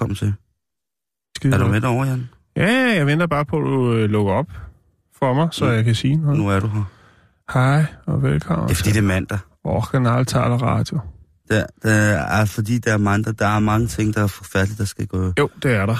[0.00, 0.34] Velkommen til.
[1.36, 2.28] Skide Er du med derovre, Jan?
[2.56, 4.46] Ja, jeg venter bare på, at du øh, lukker op
[5.18, 5.70] for mig, så Mm.
[5.72, 6.38] jeg kan sige noget.
[6.38, 6.84] Nu er du her.
[7.52, 9.38] Hej og velkommen Det er fordi, det er mandag.
[9.64, 10.98] Original Taler Radio.
[11.50, 11.92] Det, det
[12.32, 13.34] er fordi, der er mandag.
[13.38, 15.32] Der er mange ting, der er forfærdeligt, der skal gå.
[15.38, 15.96] Jo, det er der.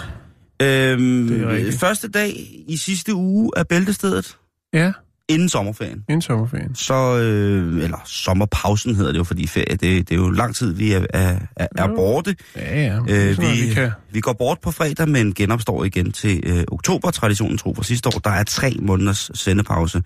[0.63, 1.81] Øhm, Det er rigtigt.
[1.81, 2.33] første dag
[2.69, 4.39] i sidste uge af Bæltestedet,
[4.73, 4.93] Ja,
[5.31, 6.05] inden sommerferien.
[6.09, 6.75] en sommerferien.
[6.75, 10.75] Så, øh, eller sommerpausen hedder det jo, fordi ferie, det, det er jo lang tid,
[10.75, 11.95] vi er, er, er, Jo.
[11.97, 12.37] borte.
[12.57, 12.99] Ja, ja.
[13.09, 13.47] Øh, vi...
[13.47, 13.91] vi, vi kan...
[14.11, 17.11] vi går bort på fredag, men genopstår igen til øh, oktober.
[17.11, 18.21] Traditionen tro fra sidste år.
[18.25, 20.03] Der er tre måneders sendepause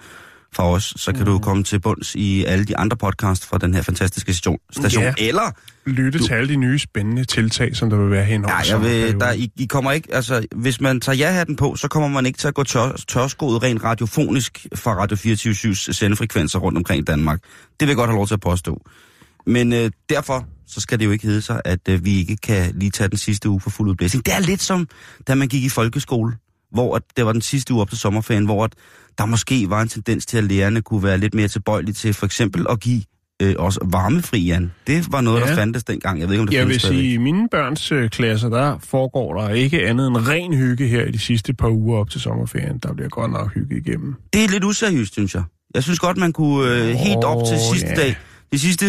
[0.55, 0.95] fra os.
[0.97, 1.27] Så kan mm.
[1.27, 4.59] du komme til bunds i alle de andre podcasts fra den her fantastiske station.
[4.73, 5.05] station.
[5.05, 5.15] Ja.
[5.19, 5.51] Eller,
[5.87, 8.73] lytte Du- til alle de nye spændende tiltag, som der vil være hen over ja,
[8.73, 12.09] jeg vil, der, I, I kommer ikke, altså, hvis man tager ja-hatten på, så kommer
[12.09, 17.01] man ikke til at gå tør, tørskoet rent radiofonisk fra Radio 24-7's sendefrekvenser rundt omkring
[17.01, 17.41] i Danmark.
[17.43, 18.81] Det vil jeg godt have lov til at påstå.
[19.47, 22.75] Men øh, derfor så skal det jo ikke hedde sig, at øh, vi ikke kan
[22.75, 24.27] lige tage den sidste uge for fuld udblæsning.
[24.27, 24.89] Det er lidt som,
[25.29, 26.33] da man gik i folkeskole,
[26.75, 28.73] hvor at det var den sidste uge op til sommerferien, hvor at
[29.19, 32.27] der måske var en tendens til, at lærerne kunne være lidt mere tilbøjelige til for
[32.27, 33.03] eksempel at give
[33.43, 34.73] øh, os varmefri, Jan.
[34.87, 35.47] Det var noget, ja.
[35.47, 36.21] Der fandtes dengang.
[36.21, 39.41] Jeg ved ikke, om det Jeg vil sige, i mine børns øh, klasser, der foregår
[39.41, 42.79] der ikke andet end ren hygge her i de sidste par uger op til sommerferien.
[42.79, 44.15] Der bliver godt nok hygge igennem.
[44.33, 45.43] Det er lidt useriøst, synes jeg.
[45.75, 47.95] Jeg synes godt, man kunne øh, helt op til sidste ja.
[47.95, 48.17] dag,
[48.53, 48.87] de sidste,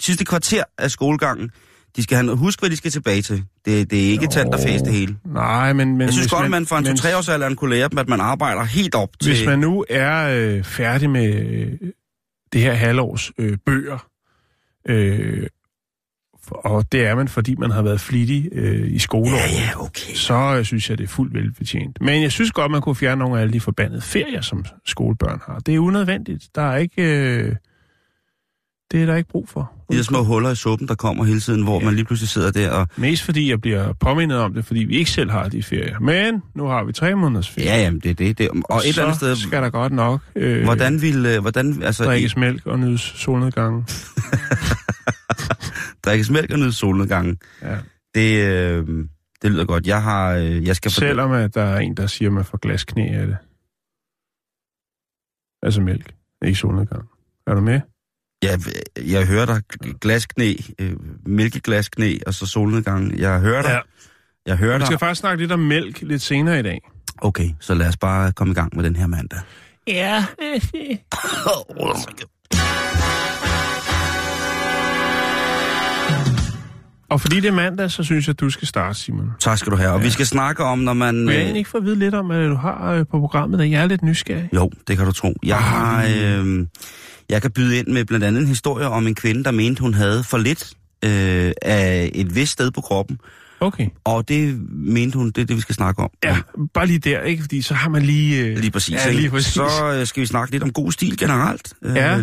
[0.00, 1.50] sidste kvarter af skolegangen,
[1.96, 3.44] de skal have, huske, hvad de skal tilbage til.
[3.64, 5.16] Det, det er ikke tant og fæs det hele.
[5.24, 5.88] Nej, men...
[5.92, 8.08] men Jeg synes godt, man for en men- 2-3 års alderen kunne lære dem, at
[8.08, 9.32] man arbejder helt op til...
[9.32, 11.72] Hvis man nu er øh, færdig med øh,
[12.52, 14.06] det her halvårs øh, bøger,
[14.88, 15.46] øh,
[16.50, 20.14] og det er man, fordi man har været flittig øh, i skoleåret, Ja, ja, okay.
[20.14, 21.98] så øh, synes jeg, det er fuldt velfortjent.
[22.00, 25.40] Men jeg synes godt, man kunne fjerne nogle af alle de forbandede ferier, som skolebørn
[25.46, 25.58] har.
[25.58, 26.44] Det er unødvendigt.
[26.54, 27.02] Der er ikke...
[27.02, 27.54] Øh,
[28.92, 29.72] det er der ikke brug for.
[29.92, 31.84] De der små huller i suppen, der kommer hele tiden, hvor Ja.
[31.84, 32.88] man lige pludselig sidder der og...
[32.96, 36.00] Mest fordi jeg bliver påmindet om det, fordi vi ikke selv har de ferier.
[36.00, 37.66] Men nu har vi tre måneders ferie.
[37.68, 38.38] Ja, jamen, det er det.
[38.38, 38.48] det.
[38.64, 39.36] Og et så eller andet sted...
[39.36, 41.26] skal der godt nok øh, Hvordan vil...
[41.26, 43.86] øh, Hvordan, altså, drikkes mælk og nydes solnedgangen.
[46.04, 47.38] drikkes mælk og nyde solnedgangen.
[47.62, 47.76] Ja.
[48.14, 48.86] Det, øh,
[49.42, 49.86] det lyder godt.
[49.86, 50.32] Jeg har...
[50.34, 53.26] Øh, jeg skal Selvom at der er en, der siger, at man får glasknæ af
[53.26, 53.36] det.
[55.62, 56.14] Altså mælk,
[56.44, 57.08] ikke solnedgang.
[57.46, 57.80] Er du med?
[58.42, 58.56] Ja,
[59.06, 59.62] jeg hører dig.
[60.00, 60.92] Glasknæ, øh,
[61.26, 63.18] mælkeglasknæ, og så solnedgang.
[63.18, 63.80] Jeg hører dig.
[64.46, 64.86] Jeg hører Vi dig.
[64.86, 66.80] skal faktisk snakke lidt om mælk lidt senere i dag.
[67.18, 69.38] Okay, så lad os bare komme i gang med den her mandag.
[69.88, 70.24] Ja.
[77.10, 79.30] og fordi det er mandag, så synes jeg, at du skal starte, Simon.
[79.40, 79.90] Tak skal du have.
[79.90, 80.04] Og ja.
[80.04, 81.14] vi skal snakke om, når man...
[81.16, 83.20] Vil jeg Øh, egentlig ikke få at vide lidt om, hvad du har øh, på
[83.20, 84.48] programmet, da jeg er lidt nysgerrig?
[84.54, 85.34] jo, det kan du tro.
[85.42, 86.04] Jeg Ah, har...
[86.22, 86.66] Øh,
[87.32, 89.94] jeg kan byde ind med blandt andet en historie om en kvinde, der mente, hun
[89.94, 90.72] havde for lidt
[91.04, 93.18] øh, af et vist sted på kroppen.
[93.60, 93.86] Okay.
[94.04, 96.10] Og det mente hun, det er det, vi skal snakke om.
[96.24, 96.36] Ja,
[96.74, 97.42] bare lige der, ikke?
[97.42, 98.46] Fordi så har man lige...
[98.46, 98.94] Øh, Lige præcis.
[99.06, 99.52] Ja, lige præcis.
[99.52, 101.72] Så øh, skal vi snakke lidt om god stil generelt.
[101.84, 102.18] Øh, Ja.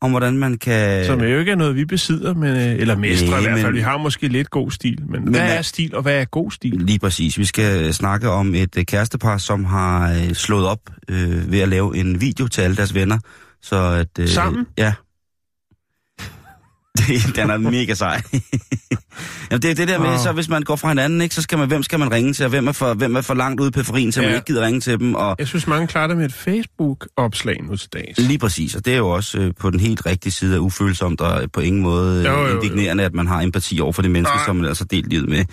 [0.00, 1.04] Om hvordan man kan...
[1.06, 3.66] Som jo ikke er noget, vi besidder, men, øh, eller mestre Nej, i hvert fald.
[3.66, 6.20] men- Vi har måske lidt god stil, men, men hvad hvad- er stil, og hvad
[6.20, 6.72] er god stil?
[6.78, 7.38] Lige præcis.
[7.38, 11.68] Vi skal snakke om et øh, kærestepar, som har øh, slået op øh, ved at
[11.68, 13.18] lave en video til alle deres venner.
[13.64, 14.66] Så at, øh, Sammen?
[14.78, 14.92] Ja.
[16.98, 18.22] Det- Den er mega sej.
[19.50, 20.18] Jamen, det er det der med, Wow.
[20.18, 22.44] så hvis man går fra hinanden, ikke, så skal man, hvem skal man ringe til,
[22.44, 24.26] og hvem er for, hvem er for langt ude i periferien, så ja.
[24.26, 25.14] man ikke gider ringe til dem.
[25.14, 28.18] Og Jeg synes, mange klarer det med et Facebook-opslag nu til dags.
[28.18, 31.20] lige præcis, og det er jo også øh, på den helt rigtige side af ufølsomt,
[31.20, 32.54] og på ingen måde jo, jo, jo, jo.
[32.60, 34.46] indignerende, at man har empati over for de mennesker, Nej.
[34.46, 35.44] som man altså delt livet med.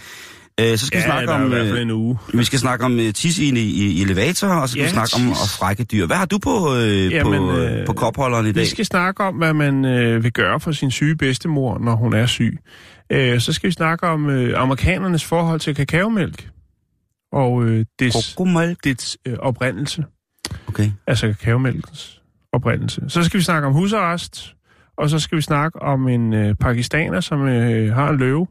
[0.60, 1.54] Øh, så skal vi Ja, snakke der er om...
[1.54, 2.18] øh, en uge.
[2.34, 4.92] Vi skal snakke om uh, tis i, i, i elevator, og så skal Ja, vi
[4.92, 5.42] snakke om tis.
[5.44, 6.06] at frække dyr.
[6.06, 8.62] Hvad har du på, øh, Jamen, på, øh, øh, på kopholderen i dag?
[8.62, 12.14] Vi skal snakke om, hvad man øh, vil gøre for sin syge bedstemor, når hun
[12.14, 12.58] er syg.
[13.12, 16.50] Øh, så skal vi snakke om øh, amerikanernes forhold til kakaomælk.
[17.34, 18.36] Og øh, dets,
[18.84, 20.04] dets øh, oprindelse.
[20.68, 20.92] Okay.
[21.08, 22.22] Altså kakaomælkens
[22.54, 23.02] oprindelse.
[23.08, 24.56] Så skal vi snakke om husarrest.
[24.98, 28.48] Og så skal vi snakke om en øh, pakistaner, som øh, har en løve.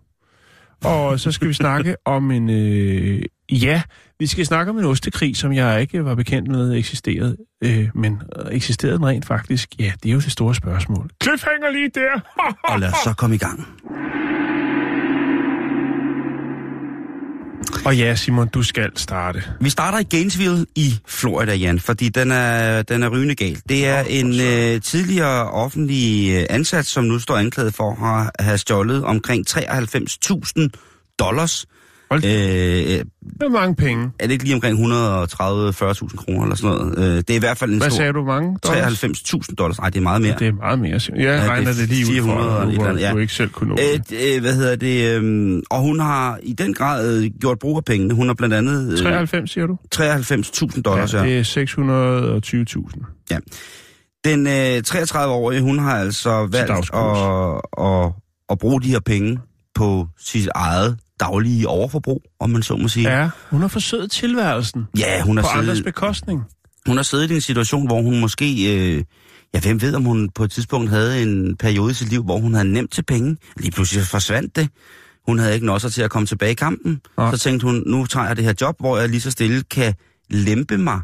[0.85, 3.23] Og så skal vi snakke om en, øh,
[3.53, 3.82] Ja,
[4.19, 7.37] vi skal snakke om en ostekrig, som jeg ikke var bekendt med eksisterede.
[7.65, 9.69] Øh, men eksisterede den rent faktisk?
[9.79, 11.11] Ja, det er jo det store spørgsmål.
[11.23, 12.21] Cliffhanger lige der!
[12.65, 13.67] Og lad os så komme i gang.
[17.85, 19.43] Og ja, Simon, du skal starte.
[19.61, 23.62] Vi starter i Gainesville i Florida, Jan, fordi den er, den er rygende galt.
[23.69, 28.59] Det er en øh, tidligere offentlig øh, ansat, som nu står anklaget for at have
[28.59, 30.69] stjålet omkring 93.000
[31.19, 31.67] dollars.
[32.11, 33.03] Hold Øh, Det
[33.43, 34.11] er mange penge.
[34.19, 36.99] er det ikke lige omkring 130-40.000 kroner eller sådan noget?
[36.99, 37.97] Øh, det er i hvert fald en Hvad stor...
[37.97, 39.05] sagde du, mange dollars?
[39.05, 39.79] 93.000 dollars.
[39.79, 40.35] Nej, det er meget mere.
[40.39, 40.91] Det er meget mere.
[40.93, 43.12] Jeg det er regner det lige ud 400 for, eller et nu, eller hvor ja.
[43.12, 44.35] du ikke selv kunne nå Øh, det.
[44.37, 45.23] øh, hvad hedder det?
[45.23, 48.15] Øh, og hun har i den grad øh, gjort brug af pengene.
[48.15, 48.93] Hun har blandt andet...
[48.93, 49.77] Øh, 93, siger du?
[49.95, 51.23] 93.000 dollars, ja.
[51.23, 51.45] Ja, det er
[53.35, 54.25] 620.000.
[54.25, 58.12] Den øh, 33-årige, hun har altså valgt at, at,
[58.51, 59.39] at bruge de her penge
[59.75, 63.19] på sit eget daglige overforbrug, om man så må sige.
[63.19, 66.43] Ja, hun har forsøget tilværelsen ja hun, på har andres siddet, bekostning.
[66.87, 68.77] hun har siddet i en situation, hvor hun måske...
[68.77, 69.05] Øh,
[69.55, 72.39] ja, hvem ved, om hun på et tidspunkt havde en periode i sit liv, hvor
[72.39, 73.37] hun havde nemt til penge.
[73.57, 74.69] Lige pludselig forsvandt det.
[75.27, 77.01] Hun havde ikke nosser til at komme tilbage i kampen.
[77.19, 77.31] Nej.
[77.31, 79.95] Så tænkte hun, nu tager jeg det her job, hvor jeg lige så stille kan
[80.31, 81.01] lempe mig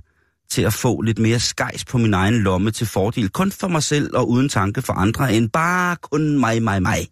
[0.51, 3.29] til at få lidt mere skejs på min egen lomme til fordel.
[3.29, 7.07] Kun for mig selv og uden tanke for andre, end bare kun mig, mig, mig.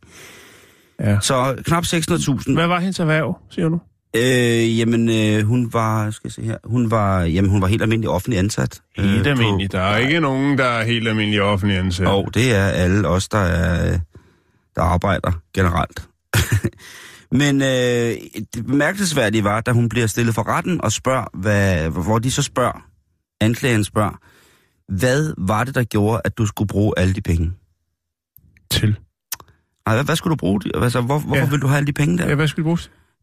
[1.00, 1.20] Ja.
[1.20, 2.54] Så knap 600.000.
[2.54, 3.80] Hvad var hendes erhverv, siger du?
[4.16, 7.82] Øh, jamen, øh, hun var, skal jeg se her, hun var, jamen, hun var helt
[7.82, 8.82] almindelig offentlig ansat.
[8.96, 9.72] Helt øh, almindelig.
[9.72, 12.06] Der er ikke nogen, der er helt almindelig offentlig ansat.
[12.06, 13.98] Og det er alle os, der, er,
[14.76, 16.08] der arbejder generelt.
[17.40, 18.14] Men øh,
[18.54, 22.42] det bemærkelsesværdige var, da hun bliver stillet for retten og spørger, hvad, hvor de så
[22.42, 22.86] spørger,
[23.40, 24.20] anklageren spørger,
[24.88, 27.52] hvad var det, der gjorde, at du skulle bruge alle de penge?
[28.70, 28.96] Til.
[29.86, 30.60] Nej, hvad, hvad skulle du bruge?
[30.60, 31.48] de- Altså, hvor, hvorfor Ja.
[31.50, 32.28] vil du have alle de penge der?
[32.28, 32.78] Ja, hvad skal vi bruge?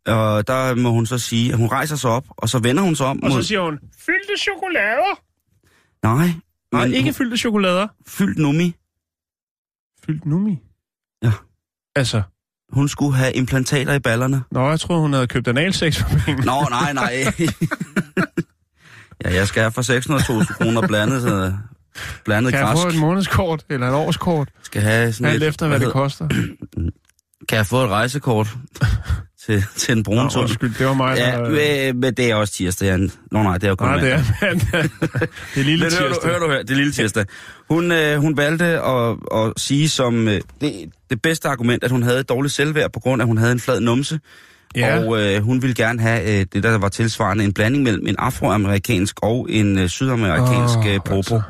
[0.07, 2.95] Og der må hun så sige, at hun rejser sig op, og så vender hun
[2.95, 3.43] sig om Og så mod...
[3.43, 5.19] siger hun, fyldte chokolader.
[6.03, 6.27] Nej,
[6.71, 7.87] Nej, men ikke hun- fyldte chokolader.
[8.07, 8.75] fyldt nummi.
[10.05, 10.59] Fyldt numi.
[11.23, 11.31] Ja.
[11.95, 12.21] Altså,
[12.73, 14.43] Hun skulle have implantater i ballerne.
[14.51, 16.45] nå, jeg troede, hun havde købt analsex for penge.
[16.45, 17.13] Nå, nej, nej.
[19.23, 21.53] ja, jeg skal have for 600.000 kroner blandet, så
[22.25, 22.81] blandet Kan jeg græsk.
[22.83, 24.49] få et månedskort eller et årskort?
[24.63, 26.27] Skal have sådan Alt et, efter, hvad det koster.
[27.49, 28.47] Kan jeg få et rejsekort
[29.45, 31.49] til, til en brun Nå, undskyld, det var mig, Ja, der...
[31.91, 33.11] men, men det er også tirsdag, Jan.
[33.31, 34.25] Nå nej, det er jo kun Nej, det mandag.
[34.41, 34.45] er
[34.81, 34.89] mandag.
[35.55, 36.29] Det er lille Men hør du, tirsdag.
[36.31, 37.25] hør du her, det er lille tirsdag.
[37.69, 40.73] Hun, øh, hun valgte at, at sige som øh, det,
[41.09, 43.59] det bedste argument, at hun havde dårligt selvværd på grund af, at hun havde en
[43.59, 44.19] flad numse.
[44.75, 44.99] Ja.
[45.05, 48.15] Og øh, hun ville gerne have øh, det, der var tilsvarende en blanding mellem en
[48.19, 51.15] afroamerikansk og en øh, sydamerikansk Åh, øh, popo.
[51.17, 51.41] altså.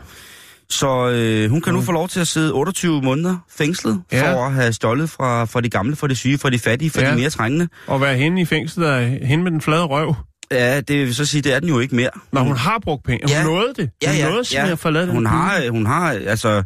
[0.72, 4.34] Så øh, hun kan nu få lov til at sidde 28 måneder fængslet Ja.
[4.34, 7.02] for at have stjålet fra, fra de gamle, fra de syge, fra de fattige, fra
[7.02, 7.12] Ja.
[7.12, 7.68] de mere trængende.
[7.88, 10.16] Og være henne i fængslet, er hende med den flade røv.
[10.52, 12.10] Ja, det vil så sige, det er den jo ikke mere.
[12.32, 13.30] Når hun har brugt penge.
[13.30, 13.44] Ja.
[13.44, 13.90] Hun nåede det.
[14.08, 16.64] Hun nåede simpelthen at forlade Hun har, hun har, altså,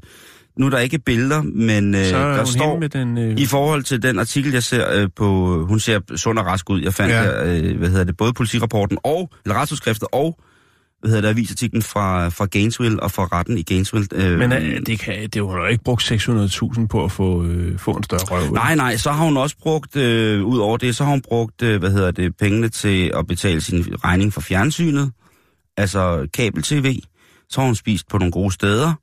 [0.59, 3.17] nu er der ikke billeder, men øh, er der står, med den...
[3.17, 5.25] Øh, i forhold til den artikel, jeg ser øh, på,
[5.67, 7.23] hun ser sund og rask ud, jeg fandt Ja.
[7.23, 7.57] ja.
[7.57, 10.39] øh, hvad hedder det, både politirapporten og, eller retsudskriftet og,
[11.05, 14.07] hvad hedder det, avisartiklen fra, fra Gainesville og fra retten i Gainesville.
[14.13, 17.43] Øh, men øh, det, kan, det hun har jo ikke brugt 600.000 på at få,
[17.43, 18.53] øh, få en større røv.
[18.53, 21.61] Nej, nej, så har hun også brugt, øh, ud over det, så har hun brugt,
[21.61, 25.11] øh, hvad hedder det, pengene til at betale sin regning for fjernsynet,
[25.77, 26.99] altså kabel-tv.
[27.49, 28.93] Så har hun spist på nogle gode steder,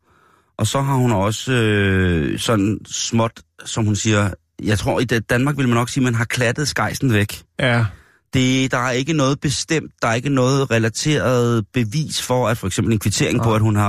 [0.59, 4.30] og så har hun også øh, sådan småt, som hun siger,
[4.62, 7.42] jeg tror i Dan- Danmark vil man nok sige, at man har klattet skejsen væk.
[7.59, 7.85] Ja,
[8.34, 12.66] Det, der er ikke noget bestemt, der er ikke noget relateret bevis for, at for
[12.66, 13.54] eksempel en kvittering på, Nej.
[13.54, 13.88] at hun har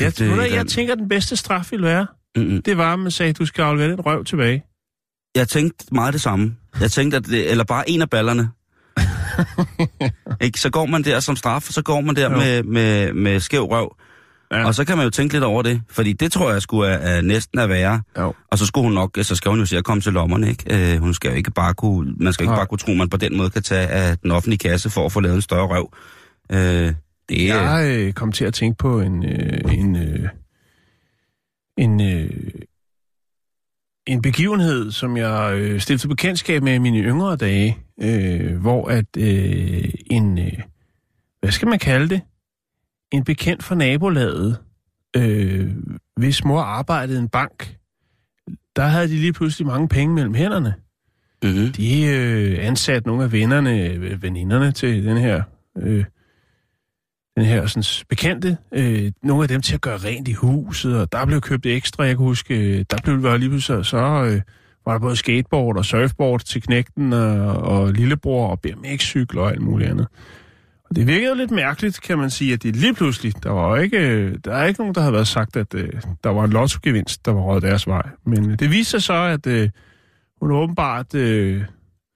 [0.00, 2.62] jeg, købt, øh, jeg, jeg den- tænker, at den bedste straf ville være, Mm-mm.
[2.62, 4.64] det var, at man sagde, at du skal aflevere den røv tilbage.
[5.36, 6.56] Jeg tænkte meget det samme.
[6.80, 8.50] Jeg tænkte, at det, eller bare en af ballerne.
[10.46, 10.60] ikke?
[10.60, 12.36] Så går man der som straf, så går man der Jo.
[12.36, 13.96] med, med, med skæv røv.
[14.50, 14.58] Ja.
[14.58, 14.66] Ja.
[14.66, 16.96] Og så kan man jo tænke lidt over det, fordi det tror jeg skulle er,
[16.96, 18.02] er næsten at være.
[18.18, 18.34] Jo.
[18.50, 20.94] Og så skulle hun nok, så skal hun jo se at komme til lommerne, ikke?
[20.94, 22.58] Øh, hun skal jo ikke bare kunne, man skal jo ikke Nej.
[22.58, 25.06] bare kunne tro, at man på den måde kan tage af den offentlige kasse for
[25.06, 25.92] at få lavet en større røv.
[26.52, 26.92] Øh,
[27.28, 27.46] det.
[27.46, 30.28] Jeg øh, kom til at tænke på en, øh, en, øh,
[31.76, 32.30] en, øh,
[34.06, 39.16] en begivenhed, som jeg øh, stiftede bekendtskab med i mine yngre dage, øh, hvor at
[39.16, 40.52] øh, en, øh,
[41.40, 42.20] hvad skal man kalde det,
[43.12, 44.58] en bekendt fra nabolaget,
[45.16, 45.70] øh,
[46.16, 47.76] hvis mor arbejdede i en bank,
[48.76, 50.74] der havde de lige pludselig mange penge mellem hænderne.
[51.42, 51.72] Mm-hmm.
[51.72, 55.42] De øh, ansatte nogle af vennerne, øh, veninderne til den her,
[55.78, 56.04] øh,
[57.36, 61.12] den her sådan, bekendte, øh, nogle af dem til at gøre rent i huset, og
[61.12, 63.96] der blev købt ekstra, jeg kan huske, øh, der blev var lige pludselig så, så
[64.24, 64.40] øh,
[64.86, 69.62] var der både skateboard og surfboard til knægten og, og lillebror og BMX-cykler og alt
[69.62, 70.06] muligt andet.
[70.90, 73.76] Og det virkede jo lidt mærkeligt, kan man sige, at det lige pludselig, der var
[73.76, 75.92] ikke, der er ikke nogen, der havde været sagt, at øh,
[76.24, 78.08] der var en lottogevinst, der var røget deres vej.
[78.26, 79.70] Men det viste sig så, at øh,
[80.40, 81.62] hun åbenbart, øh,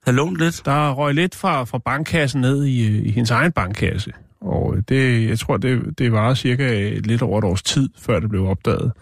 [0.05, 0.63] Har lånt lidt?
[0.65, 4.13] der røg lidt fra, fra bankkassen ned i, øh, i hendes egen bankkasse.
[4.41, 7.89] Og øh, det, jeg tror, det, det var cirka øh, lidt over et års tid,
[7.99, 8.93] før det blev opdaget.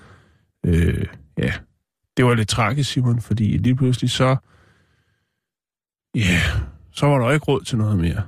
[0.66, 1.06] Øh,
[1.38, 1.52] ja,
[2.16, 4.36] det var lidt tragisk, Simon, fordi lige pludselig så,
[6.14, 6.40] ja,
[6.92, 8.22] så var der ikke råd til noget mere.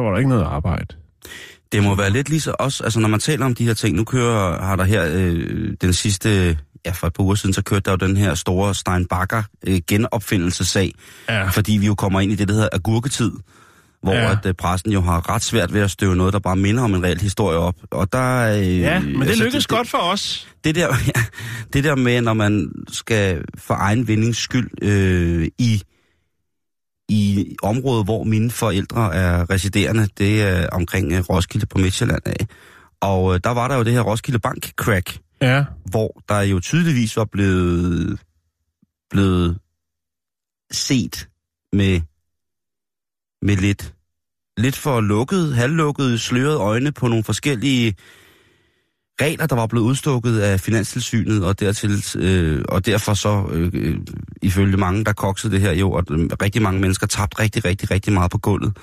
[0.00, 0.86] Så var der ikke noget arbejde.
[1.72, 3.96] Det må være lidt lige så også, altså når man taler om de her ting,
[3.96, 7.62] nu kører, har der her øh, den sidste, ja for et par uger siden, så
[7.62, 10.92] kørte der jo den her store Steinbacher øh, genopfindelsesag,
[11.28, 11.48] Ja.
[11.48, 13.30] fordi vi jo kommer ind i det, der hedder agurketid,
[14.02, 14.20] hvor Ja.
[14.22, 14.30] ja.
[14.32, 16.94] at, øh, pressen jo har ret svært ved at støve noget, der bare minder om
[16.94, 17.74] en reel historie op.
[17.90, 20.48] Og der, øh, Ja, men det altså, lykkedes godt for os.
[20.64, 21.22] Det der, ja,
[21.72, 25.82] det der med, når man skal for egen vindings skyld øh, i,
[27.10, 32.46] i området, hvor mine forældre er residerende, det er omkring øh, Roskilde på Midtjylland af.
[33.00, 36.60] Og øh, der var der jo det her Roskilde Bank crack, Ja, hvor der jo
[36.60, 38.20] tydeligvis var blevet,
[39.10, 39.58] blevet
[40.72, 41.28] set
[41.72, 42.00] med,
[43.42, 43.94] med lidt,
[44.56, 47.94] lidt for lukkede, halvlukkede, slørede øjne på nogle forskellige
[49.20, 53.98] regler, der var blevet udstukket af Finanstilsynet, og, dertil, øh, og derfor så, øh,
[54.42, 57.90] ifølge mange, der koksede det her jo, og øh, rigtig mange mennesker tabte rigtig, rigtig,
[57.90, 58.76] rigtig meget på gulvet.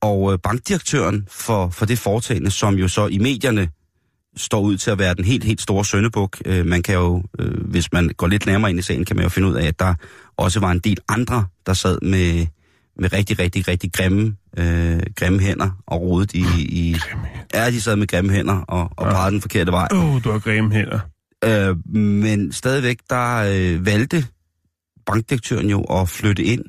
[0.00, 3.68] Og øh, bankdirektøren for, for det foretagende, som jo så i medierne
[4.36, 6.38] står ud til at være den helt, helt store søndebuk.
[6.44, 9.22] Øh, man kan jo, øh, hvis man går lidt nærmere ind i sagen, kan man
[9.22, 9.94] jo finde ud af, at der
[10.36, 12.46] også var en del andre, der sad med,
[12.98, 16.44] med rigtig, rigtig, rigtig grimme, øh, grimme hænder og rodet i...
[16.58, 16.96] i
[17.54, 19.12] ja, de sad med grimme hænder og, og Ja.
[19.12, 19.88] pegede den forkerte vej.
[19.92, 21.00] Åh, oh, du har grimme hænder.
[21.44, 24.26] Øh, men stadigvæk, der øh, valgte
[25.06, 26.64] bankdirektøren jo at flytte ind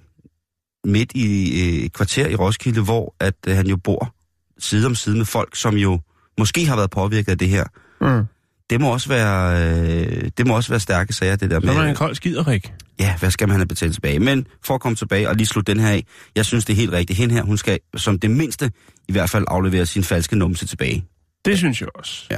[0.85, 4.13] midt i øh, et kvarter i Roskilde, hvor at øh, han jo bor
[4.59, 5.99] side om side med folk, som jo
[6.39, 7.63] måske har været påvirket af det her.
[8.01, 8.25] Mm.
[8.69, 11.73] Det må også være, øh, det må også være stærke sager, det der Så er
[11.73, 12.73] man en med, kold skiderik.
[12.99, 14.19] ja, hvad skal man have betalt tilbage?
[14.19, 16.03] Men for at komme tilbage og lige slutte den her af,
[16.35, 17.19] jeg synes, det er helt rigtigt.
[17.19, 18.71] Hende her, hun skal som det mindste
[19.07, 21.05] i hvert fald aflevere sin falske numse tilbage.
[21.45, 22.23] Det synes jeg også.
[22.31, 22.37] Ja.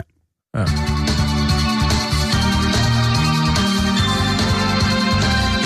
[0.59, 0.65] ja.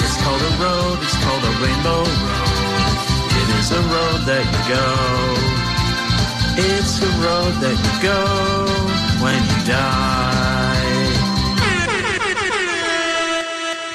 [0.02, 2.96] It's called a road, it's called a rainbow road.
[3.42, 4.88] It is a road that you go.
[6.72, 8.22] It's a road that you go
[9.24, 10.53] when you die.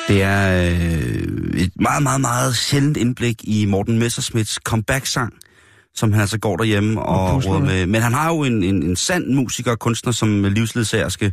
[0.09, 5.33] Det er øh, et meget, meget, meget sjældent indblik i Morten Messersmiths comeback-sang,
[5.95, 7.87] som han altså går derhjemme og, råder med.
[7.87, 11.33] Men han har jo en, en, en sand musiker og kunstner som livsledsagerske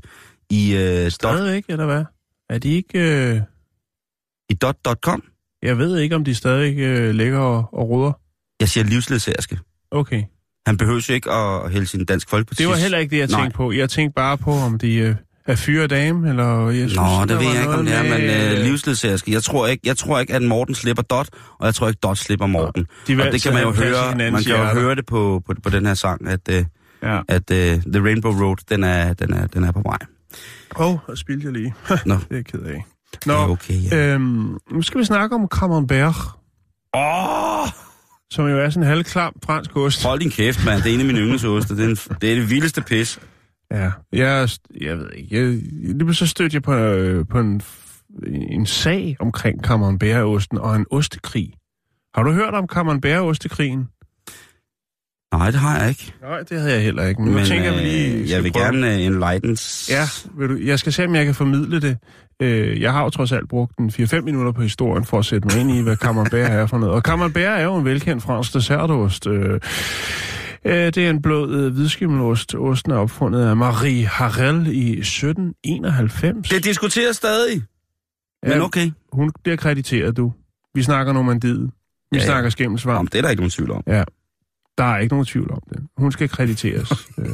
[0.50, 2.04] i, øh, dot, Stadigvæk, eller hvad?
[2.50, 3.00] Er de ikke...
[3.00, 3.42] Øh...
[4.50, 5.24] i dot.com.
[5.64, 8.12] Jeg ved ikke, om de stadig øh, ligger og, og ruder.
[8.60, 9.60] Jeg siger livsledsagerske.
[9.92, 10.24] Okay.
[10.68, 12.64] Han behøver jo ikke at hælde sin dansk folkeparti.
[12.64, 13.42] Det var heller ikke det, jeg Nej.
[13.42, 13.72] tænkte på.
[13.72, 15.16] Jeg tænkte bare på, om de øh,
[15.48, 16.70] er fyre dame, eller...
[16.70, 19.32] Jeg synes, Nå, det ved jeg ikke, om det er, men øh, livsledsagerske.
[19.32, 22.18] Jeg tror ikke, jeg tror ikke, at Morten slipper Dot, og jeg tror ikke, Dot
[22.18, 22.86] slipper Morten.
[23.08, 25.54] De vil og det kan man jo høre, man kan jo høre det på, på,
[25.64, 26.66] på den her sang, at, øh,
[27.04, 27.20] Ja.
[27.28, 27.58] at uh,
[27.94, 29.98] The Rainbow Road, den er, den er, den er på vej.
[30.76, 31.74] Åh, oh, der spildte jeg lige.
[32.06, 32.86] Nå, det er jeg ked af.
[33.14, 33.98] det Nå, er okay, ja.
[34.14, 36.16] øhm, nu skal vi snakke om Camembert,
[36.94, 37.68] Åh!
[38.32, 40.04] som jo er sådan en halvklam fransk ost.
[40.04, 40.82] Hold din kæft, mand.
[40.84, 41.78] Det er en af mine yndlingsoste.
[41.78, 43.20] Det er, en, det er det vildeste pis.
[43.72, 44.50] Ja, jeg,
[44.82, 45.36] jeg ved ikke.
[45.36, 45.62] Jeg,
[45.96, 47.62] lige så stødte jeg på, øh, på en,
[48.28, 51.54] en sag omkring Camembert-osten og en ostekrig.
[52.16, 53.88] Har du hørt om Camembert-ostekrigen?
[55.34, 56.14] Nej, det har jeg ikke.
[56.22, 57.22] Nej, det havde jeg heller ikke.
[57.22, 58.66] Men, nu Men tænker jeg, vi lige øh, jeg vil prøve.
[58.66, 59.90] gerne uh, enlightens.
[59.92, 60.04] Ja,
[60.38, 61.98] vil du, jeg skal se, om jeg kan formidle det.
[62.42, 65.48] Øh, jeg har jo trods alt brugt en 4-5 minutter på historien for at sætte
[65.48, 66.96] mig ind i, hvad Camembert er for noget.
[66.96, 69.28] Og Camembert er jo en velkendt fransk dessertost.
[69.28, 69.60] Øh, øh,
[70.66, 72.56] det er en blød øh, hvidskimmelost.
[72.56, 76.50] Osten er opfundet af Marie Harel i 1791.
[76.50, 77.64] Det diskuteres stadig.
[78.44, 78.92] Men Ja, okay.
[79.14, 80.34] Hun bliver krediteret, du.
[80.76, 81.60] Vi snakker normandid.
[81.62, 81.68] Vi
[82.14, 82.96] Ja, ja, snakker skimmelsvarm.
[82.96, 83.84] Jamen, det er der ikke nogen tvivl om.
[83.88, 84.04] Ja.
[84.78, 85.84] Der er ikke nogen tvivl om det.
[85.98, 86.92] Hun skal krediteres.
[87.18, 87.26] øh,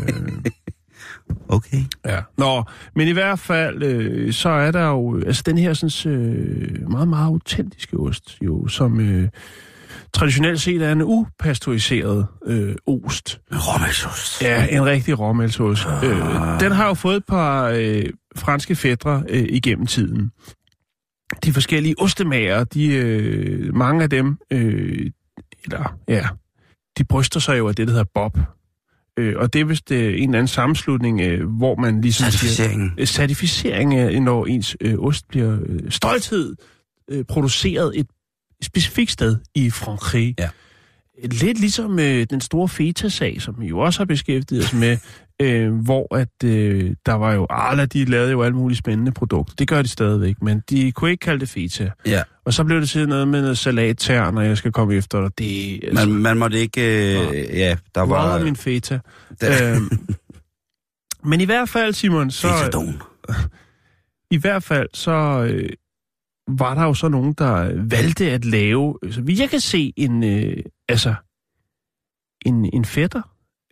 [1.49, 1.77] Okay.
[2.05, 2.19] Ja.
[2.37, 2.63] Nå,
[2.95, 7.07] men i hvert fald, øh, så er der jo, altså den her sådan, øh, meget,
[7.07, 9.29] meget autentiske ost, jo, som øh,
[10.13, 13.41] traditionelt set er en upasteuriseret øh, ost.
[13.51, 14.41] Råmælsost.
[14.41, 15.85] Ja, en rigtig råmælsost.
[16.03, 20.31] Øh, den har jo fået et par øh, franske fædre øh, igennem tiden.
[21.43, 25.11] De forskellige ostemager, de, øh, mange af dem, øh,
[25.63, 26.27] eller ja,
[26.97, 28.37] de bryster sig jo af det, der hedder Bob.
[29.19, 32.31] Øh, og det er vist øh, en eller anden sammenslutning, øh, hvor man ligesom siger,
[32.31, 32.91] Certificeringen.
[32.97, 36.55] øh, certificering af, når ens øh, ost bliver øh, stolthed
[37.11, 38.07] øh, produceret et
[38.63, 40.35] specifikt sted i Frankrig.
[40.39, 40.49] Ja.
[41.23, 44.97] Lidt ligesom øh, den store feta-sag, som vi jo også har beskæftiget os med,
[45.41, 49.55] øh, hvor at øh, der var jo, Arla, de lavede jo alle mulige spændende produkter.
[49.55, 51.89] Det gør de stadigvæk, men de kunne ikke kalde det feta.
[52.05, 52.23] Ja.
[52.45, 55.37] Og så blev det til noget med noget salattern, og jeg skal komme efter dig.
[55.37, 56.81] Det, altså, Man, man måtte ikke...
[56.81, 58.37] Øh, ja, der var...
[58.37, 58.99] er min feta?
[59.41, 59.89] Der- øhm,
[61.23, 62.47] men i hvert fald, Simon, så...
[62.47, 63.01] Fetadon.
[64.31, 65.11] I hvert fald, så
[65.49, 65.69] øh,
[66.59, 70.23] var der jo så nogen, der valgte at lave, så vidt jeg kan se, en,
[70.23, 70.57] øh,
[70.89, 71.15] altså,
[72.45, 73.21] en, en fætter.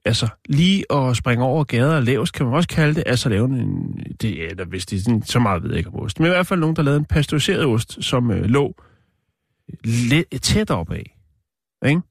[0.05, 3.03] Altså, lige at springe over gader og lavest, kan man også kalde det.
[3.05, 5.99] Altså, lave en, det, eller hvis det er sådan, så meget ved jeg ikke om
[5.99, 6.19] ost.
[6.19, 8.75] Men i hvert fald nogen, der lavede en pasteuriseret ost, som øh, lå
[9.83, 11.17] lidt tæt op af.
[11.85, 12.01] Ikke?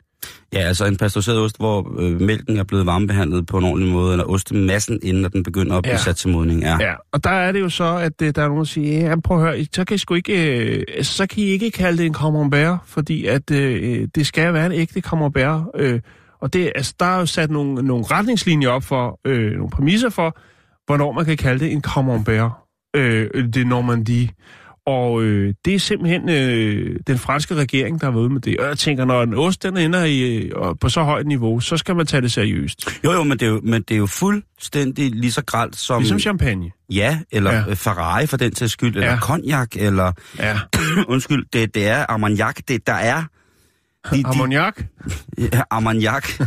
[0.52, 4.12] Ja, altså en pasteuriseret ost, hvor øh, mælken er blevet varmebehandlet på en ordentlig måde,
[4.12, 5.98] eller ostemassen, inden at den begynder at blive Ja.
[5.98, 6.60] sat til modning.
[6.62, 6.76] Ja.
[6.80, 9.20] Ja, og der er det jo så, at øh, der er nogen, der siger, ja,
[9.20, 12.06] prøv at høre, så kan I sgu ikke, øh, så kan I ikke kalde det
[12.06, 15.62] en camembert, fordi at øh, det skal være en ægte camembert.
[15.74, 16.00] Øh,
[16.40, 20.08] og det, altså, der er jo sat nogle, nogle retningslinjer op for, øh, nogle præmisser
[20.10, 20.36] for,
[20.86, 22.50] hvornår man kan kalde det en camembert.
[22.96, 24.28] Øh, det er Normandie.
[24.88, 28.60] Og øh, det er simpelthen øh, den franske regering, der har været ude med det.
[28.60, 31.76] Og jeg tænker, når en ost den ender i, øh, på så højt niveau, så
[31.76, 32.88] skal man tage det seriøst.
[33.04, 36.00] Jo, jo, men det, er jo, men det er jo fuldstændig lige så gralt som...
[36.02, 36.70] Ligesom champagne.
[36.92, 37.74] Ja, eller Ja.
[37.74, 39.18] Ferrari for den til skyld, eller Ja.
[39.18, 40.12] cognac, eller...
[40.38, 40.58] Ja.
[41.08, 43.22] undskyld, det, det er Armagnac, det, der er...
[44.12, 44.82] De, de, Ammoniak.
[45.52, 46.40] Ja, Armagnac.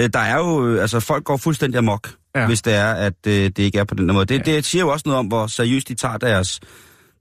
[0.00, 2.46] Øh, der er jo, øh, altså folk går fuldstændig amok, Ja.
[2.46, 4.24] hvis det er, at øh, det ikke er på den måde.
[4.24, 4.52] Det, ja.
[4.54, 6.60] det siger jo også noget om, hvor seriøst de tager deres,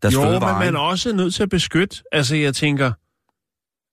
[0.02, 0.60] deres Jo, men fødevarer.
[0.60, 0.78] man ikke?
[0.78, 2.04] er også nødt til at beskytte.
[2.12, 2.92] Altså, jeg tænker...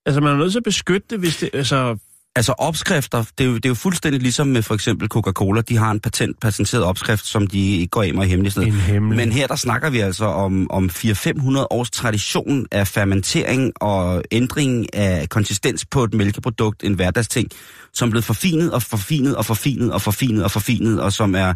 [0.07, 1.50] Altså, man er nødt til at beskytte det, hvis det...
[1.53, 1.97] Altså,
[2.38, 5.61] Altså opskrifter, det er, jo, det er jo fuldstændig ligesom med for eksempel Coca-Cola.
[5.61, 8.62] De har en patent, patenteret opskrift, som de ikke går af med i hemmelighed.
[8.62, 9.17] En hemmelig.
[9.17, 14.95] Men her der snakker vi altså om, om 400-500 års tradition af fermentering og ændring
[14.95, 17.49] af konsistens på et mælkeprodukt, en hverdagsting,
[17.93, 21.55] som er blevet forfinet og forfinet og forfinet og forfinet og forfinet, og som er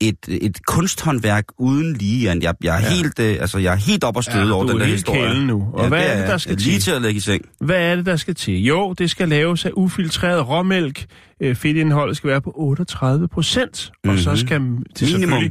[0.00, 2.22] et, et kunsthåndværk uden lige.
[2.22, 2.42] Jan.
[2.42, 2.88] Jeg, jeg, er Ja.
[2.88, 2.94] ja.
[2.96, 5.46] helt, øh, altså, jeg er helt op og støde Ja, over den er der historie.
[5.46, 5.68] nu.
[5.72, 6.60] Og hvad er det, der skal jeg.
[6.60, 6.82] Lige til?
[6.82, 7.44] til at lægge i seng.
[7.60, 8.64] hvad er det, der skal til?
[8.64, 11.06] Jo, det skal laves af ufiltreret råmælk.
[11.40, 13.92] Øh, Fedtindholdet skal være på 38 procent.
[14.08, 14.36] Og så Mhm.
[14.36, 14.60] skal
[15.00, 15.42] det Minimum.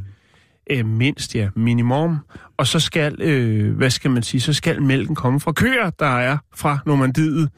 [0.71, 1.47] Øh, mindst, ja.
[1.55, 2.17] Minimum.
[2.57, 6.17] Og så skal, øh, hvad skal man sige, så skal mælken komme fra køer, der
[6.17, 7.49] er fra Normandiet.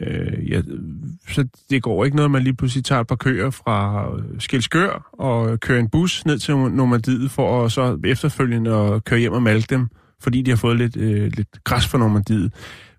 [0.00, 0.60] Øh, ja,
[1.28, 4.06] så det går ikke noget, at man lige pludselig tager et par køer fra
[4.38, 9.32] Skilskør og kører en bus ned til Normandiet for at så efterfølgende at køre hjem
[9.32, 9.88] og malke dem,
[10.20, 12.52] fordi de har fået lidt, øh, lidt græs fra Normandiet.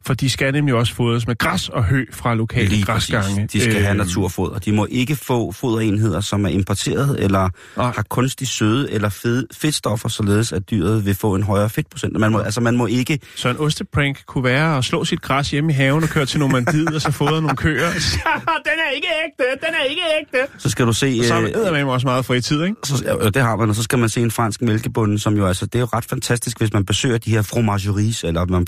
[0.05, 3.13] For de skal nemlig også fodres med græs og hø fra lokale Lige præcis.
[3.13, 3.47] græsgange.
[3.53, 4.59] De skal øh, have Øh, naturfoder.
[4.59, 7.91] De må ikke få foderenheder, som er importeret, eller Nej.
[7.95, 12.19] har kunstig søde eller fed, fedtstoffer, således at dyret vil få en højere fedtprocent.
[12.19, 13.19] Man må, altså man må ikke...
[13.35, 16.39] Så en osteprank kunne være at slå sit græs hjemme i haven og køre til
[16.39, 17.89] Normandiet og så fodre nogle køer.
[18.69, 20.51] den er ikke ægte, den er ikke ægte.
[20.57, 21.23] Så skal du se...
[21.23, 22.75] Så har øh, man også meget fritid, ikke?
[22.83, 25.47] så, ja, det har man, og så skal man se en fransk mælkebonde, som jo
[25.47, 28.67] altså, det er jo ret fantastisk, hvis man besøger de her fromageries, eller man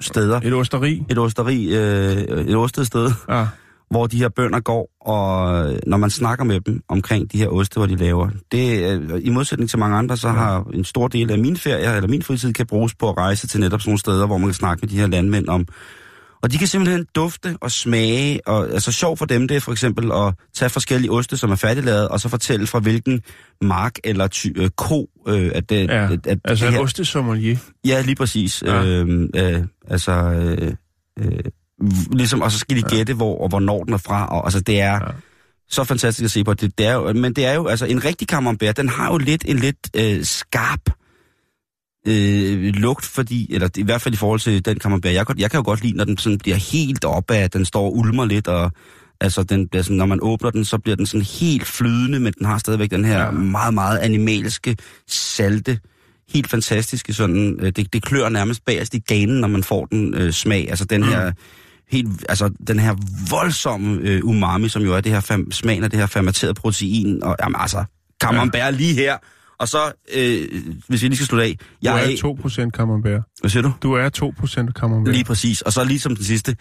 [0.00, 1.02] steder, Et osteri.
[1.10, 3.46] et osteri, øh, et ostet sted, Ja.
[3.90, 7.74] hvor de her bønder går, og når man snakker med dem omkring de her oste,
[7.76, 11.30] hvor de laver, det er, i modsætning til mange andre, så har en stor del
[11.30, 13.98] af min ferie, eller min fritid, kan bruges på at rejse til netop sådan nogle
[13.98, 15.66] steder, hvor man kan snakke med de her landmænd om.
[16.42, 19.72] Og de kan simpelthen dufte og smage, og altså sjov for dem, det er for
[19.72, 23.22] eksempel at tage forskellige oste, som er færdiglavet, og så fortælle fra hvilken
[23.62, 26.82] mark eller ty, øh, ko, øh, at det, Ja, at, at altså det en her,
[26.82, 27.56] ostesommelier.
[27.86, 28.62] Ja, lige præcis.
[28.62, 28.84] Ja.
[28.84, 30.72] Øh, øh, altså, øh,
[31.18, 31.40] øh,
[32.12, 34.26] ligesom, og så skal de gætte, hvor og hvornår den er fra.
[34.26, 35.10] Og, altså, det er ja.
[35.68, 36.54] så fantastisk at se på.
[36.54, 39.18] Det, det er jo, men det er jo, altså, en rigtig camembert, den har jo
[39.18, 40.80] lidt en lidt øh, skarp
[42.08, 45.58] øh, lugt, fordi, eller i hvert fald i forhold til den camembert, jeg, jeg kan
[45.58, 48.48] jo godt lide, når den sådan bliver helt oppe af, den står og ulmer lidt,
[48.48, 48.72] og
[49.20, 52.32] altså, den bliver sådan, når man åbner den, så bliver den sådan helt flydende, men
[52.38, 53.30] den har stadigvæk den her Ja.
[53.30, 54.76] meget, meget animalske,
[55.08, 55.78] salte,
[56.34, 60.14] helt fantastiske sådan, øh, det, det klør nærmest bagerst i ganen, når man får den
[60.14, 61.32] øh, smag, altså den her,
[61.90, 62.94] helt, altså den her
[63.30, 67.22] voldsomme øh, umami, som jo er det her fam, smagen af det her fermenterede protein,
[67.22, 67.84] og jamen altså,
[68.22, 68.70] camembert ja.
[68.70, 69.16] lige her,
[69.60, 70.48] og så, øh,
[70.88, 73.22] hvis vi lige skal slutte af, Du jeg er er, 2% camembert.
[73.40, 73.72] hvad siger du?
[73.82, 75.14] Du er 2% camembert.
[75.14, 75.62] Lige præcis.
[75.62, 76.56] Og så lige som den sidste,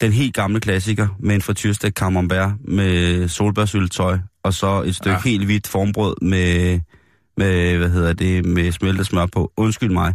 [0.00, 5.20] den helt gamle klassiker med en frityrstek camembert med solbærsyltetøj, og så et stykke Ja.
[5.30, 6.80] helt hvidt formbrød med,
[7.36, 9.52] med, hvad hedder det, med smeltet smør på.
[9.56, 10.14] Undskyld mig,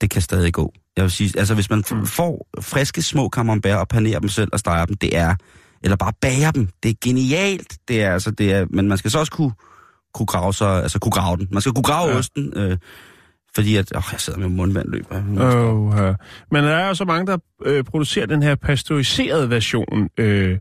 [0.00, 0.72] det kan stadig gå.
[0.96, 2.06] Jeg vil sige, altså hvis man mm.
[2.06, 5.34] får friske små camembert og panerer dem selv og steger dem, det er,
[5.82, 7.78] eller bare bager dem, det er genialt.
[7.88, 9.52] Det er, altså, det er, men man skal så også kunne,
[10.16, 11.48] kunne grave sig, altså kunne grave den.
[11.50, 12.12] Man skal kunne grave Ja.
[12.12, 12.18] ja.
[12.18, 12.52] osten.
[12.56, 12.76] Øh,
[13.54, 15.16] Fordi at, åh, jeg sidder med mundvand løber.
[15.16, 16.14] Oh, uh.
[16.50, 20.08] Men der er jo så mange, der øh, producerer den her pasteuriserede version.
[20.18, 20.58] Øh,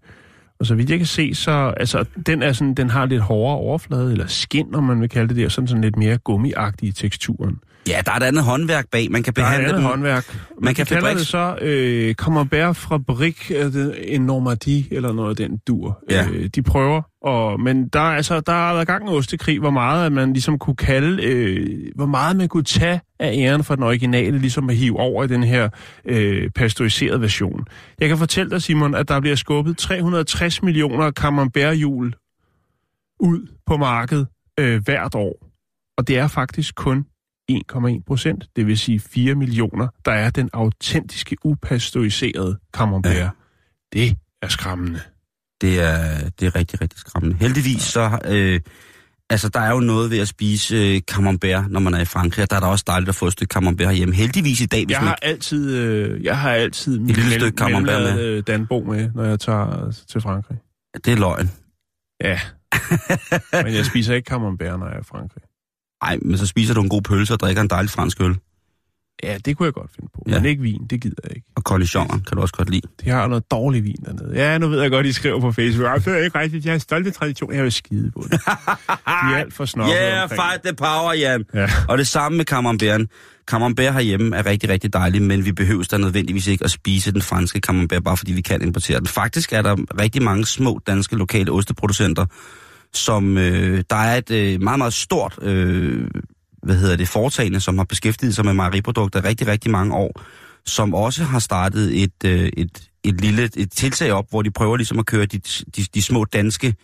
[0.60, 3.58] og så vidt jeg kan se, så altså, den, er sådan, den har lidt hårdere
[3.58, 6.92] overflade, eller skin, om man vil kalde det og sådan, sådan lidt mere gummiagtig i
[6.92, 7.58] teksturen.
[7.88, 9.12] Ja, der er et andet håndværk bag.
[9.12, 9.90] Man kan Der er et behandle andet dem.
[9.90, 10.34] håndværk.
[10.34, 13.52] Man Man kan kan kalde det så øh, Camembert Fabrik
[14.04, 16.04] en Normandie, eller noget af den dur.
[16.10, 16.28] Ja.
[16.32, 19.70] Øh, de prøver, og, men der, er altså, der har været gang en ostekrig, hvor
[19.70, 23.76] meget at man ligesom kunne kalde, øh, hvor meget man kunne tage af æren for
[23.76, 25.70] den originale, ligesom at hive over i den her
[26.06, 27.66] øh, pasteuriserede version.
[28.00, 32.14] Jeg kan fortælle dig, Simon, at der bliver skubbet 360 millioner Camembert-hjul
[33.20, 34.28] ud på markedet
[34.60, 35.48] øh, hvert år.
[35.98, 37.06] Og det er faktisk kun
[37.52, 43.14] 1,1 procent, det vil sige 4 millioner, der er den autentiske, upasteuriserede camembert.
[43.14, 43.20] Ja.
[43.20, 43.30] Ja.
[43.94, 45.02] Det er skræmmende.
[45.62, 47.38] Det er, det er rigtig, rigtig skræmmende.
[47.38, 48.20] Heldigvis så...
[48.26, 48.60] Øh,
[49.30, 52.44] altså, der er jo noget ved at spise øh, camembert, når man er i Frankrig,
[52.44, 54.16] og der er da også dejligt at få et stykke camembert herhjemme.
[54.16, 58.02] Heldigvis i dag, hvis Jeg man har altid, øh, jeg har altid lille stykke camembert
[58.02, 58.16] med.
[58.16, 58.42] med.
[58.42, 60.58] Danbo med, når jeg tager til Frankrig.
[60.96, 61.06] ikke...
[61.06, 61.52] Det er løgn.
[62.24, 62.40] Ja.
[63.66, 65.44] Men jeg spiser ikke camembert, når jeg er i Frankrig.
[66.04, 68.36] Nej, men så spiser du en god pølse og drikker en dejlig fransk øl.
[69.24, 70.24] Ja, det kunne jeg godt finde på.
[70.28, 70.36] Ja.
[70.40, 71.48] Men ikke vin, det gider jeg ikke.
[71.56, 72.88] Og cornichoner kan du også godt lide.
[73.04, 74.32] De har noget dårlig vin dernede.
[74.36, 75.88] Ja, nu ved jeg godt, de skriver på Facebook.
[75.88, 76.66] "Ej, Det er ikke rigtigt.
[76.66, 77.54] Jeg har stolte tradition.
[77.54, 78.32] Jeg vil skide på det.
[78.42, 81.46] De er alt for snobbede Yeah, omkring fight the power, Jan.
[81.54, 81.70] Ja.
[81.90, 83.08] Og det samme med camemberten.
[83.48, 87.22] Camembert herhjemme er rigtig, rigtig dejlig, men vi behøver da nødvendigvis ikke at spise den
[87.22, 89.08] franske camembert, bare fordi vi kan importere den.
[89.08, 92.26] Faktisk er der rigtig mange små danske lokale osteproducenter,
[92.98, 96.08] som øh, der er et øh, meget, meget stort øh,
[96.64, 100.22] hvad hedder det, foretagende, som har beskæftiget sig med mejeriprodukter rigtig, rigtig mange år,
[100.66, 104.78] som også har startet et, øh, et, et lille et tiltag op, hvor de prøver
[104.78, 105.38] ligesom at køre de,
[105.78, 106.76] de, de små danske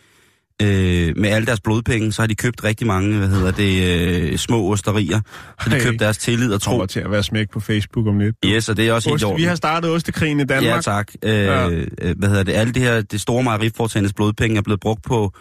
[0.62, 4.38] øh, med alle deres blodpenge, så har de købt rigtig mange, hvad hedder det, øh,
[4.38, 5.20] små osterier.
[5.62, 5.82] Så de Hey.
[5.82, 6.70] købt deres tillid og tro.
[6.70, 8.36] kommer til at være smæk på Facebook om lidt.
[8.46, 9.38] Yes, og det er også helt i Ost, orden.
[9.38, 10.74] vi har startet ostekrigen i Danmark.
[10.76, 11.12] Ja, tak.
[11.22, 11.70] Øh, Ja.
[11.70, 11.86] øh,
[12.18, 12.52] hvad hedder det?
[12.52, 15.32] Alle det her, det store mejeriforetagendes blodpenge er blevet brugt på,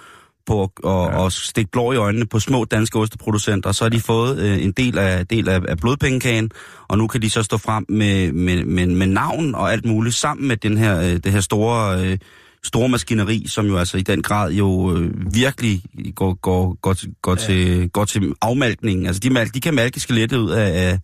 [0.46, 1.26] på at, at, Ja.
[1.26, 4.64] at stikke blå i øjnene på små danske osteproducenter, og så har de fået øh,
[4.64, 6.52] en del af, del af, af blodpengekagen,
[6.88, 10.16] og nu kan de så stå frem med, med, med, med navn og alt muligt,
[10.16, 12.18] sammen med den her, øh, det her store, øh,
[12.64, 15.82] store maskineri, som jo altså i den grad jo øh, virkelig
[16.16, 17.36] går, går, går, til, går, ja.
[17.38, 19.06] til, går til afmalkningen.
[19.08, 21.00] Altså de, de kan malke skelettet ud af, af,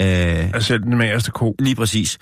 [0.00, 1.56] af, Altså den magerste ko.
[1.58, 2.18] Lige præcis.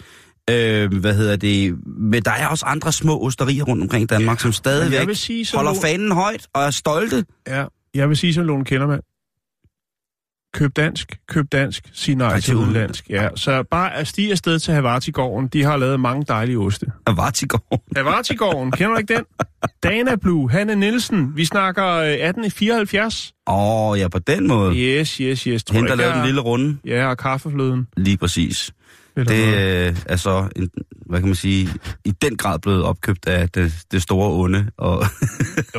[0.51, 1.79] Øh, hvad hedder det?
[1.87, 5.45] Men der er også andre små osterier rundt omkring i Danmark, ja, som stadigvæk sige,
[5.45, 7.25] som holder Lo- fanen højt og er stolte.
[7.47, 9.03] Ja, jeg vil sige som Lone Kellermann.
[10.55, 13.11] Køb dansk, køb dansk, sig nej, til udenlandsk.
[13.11, 15.49] Ja, så bare at stige afsted til Havartigården.
[15.49, 16.87] De har lavet mange dejlige oste.
[17.07, 17.83] af Vartigård.
[17.97, 19.25] Havartigården, kender du ikke den?
[19.83, 21.33] Dana Blue, Hanne Nielsen.
[21.37, 23.33] Vi snakker øh, 1874.
[23.47, 23.55] Åh,
[23.91, 24.77] oh, ja, på den måde.
[24.77, 25.65] Yes, yes, yes.
[25.65, 26.77] Tror Hende, der lavede den lille runde.
[26.85, 27.87] Ja, og kaffefløden.
[27.97, 28.73] Lige præcis.
[29.19, 30.71] Eller Det øh, er så, en,
[31.07, 31.69] hvad kan man sige,
[32.05, 34.71] i den grad blevet opkøbt af det, det store onde.
[34.79, 35.05] Og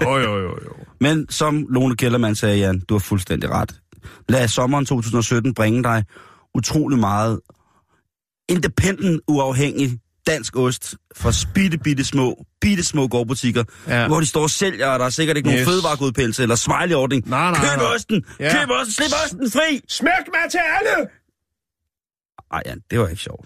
[0.01, 0.73] Jo, jo, jo, jo.
[1.01, 3.75] Men som Lone Kellermann sagde, Jan, du har fuldstændig ret.
[4.29, 6.03] Lad sommeren 2017 bringe dig
[6.55, 7.39] utrolig meget
[8.49, 14.07] independent, uafhængig dansk ost fra bitte, bitte små, bitte små gårdbutikker, ja.
[14.07, 15.67] Hvor de står og sælger, og der er sikkert ikke nogen Yes.
[15.67, 17.29] fødevaregodpendelse eller smiley-ordning.
[17.29, 17.95] Nej, nej, Køb nej.
[17.95, 18.25] osten!
[18.39, 18.51] Ja.
[18.59, 18.93] Køb osten!
[18.93, 19.81] Slip osten fri!
[19.89, 21.07] Smæk mig til alle!
[22.51, 23.45] Ej, Jan, det var ikke sjovt.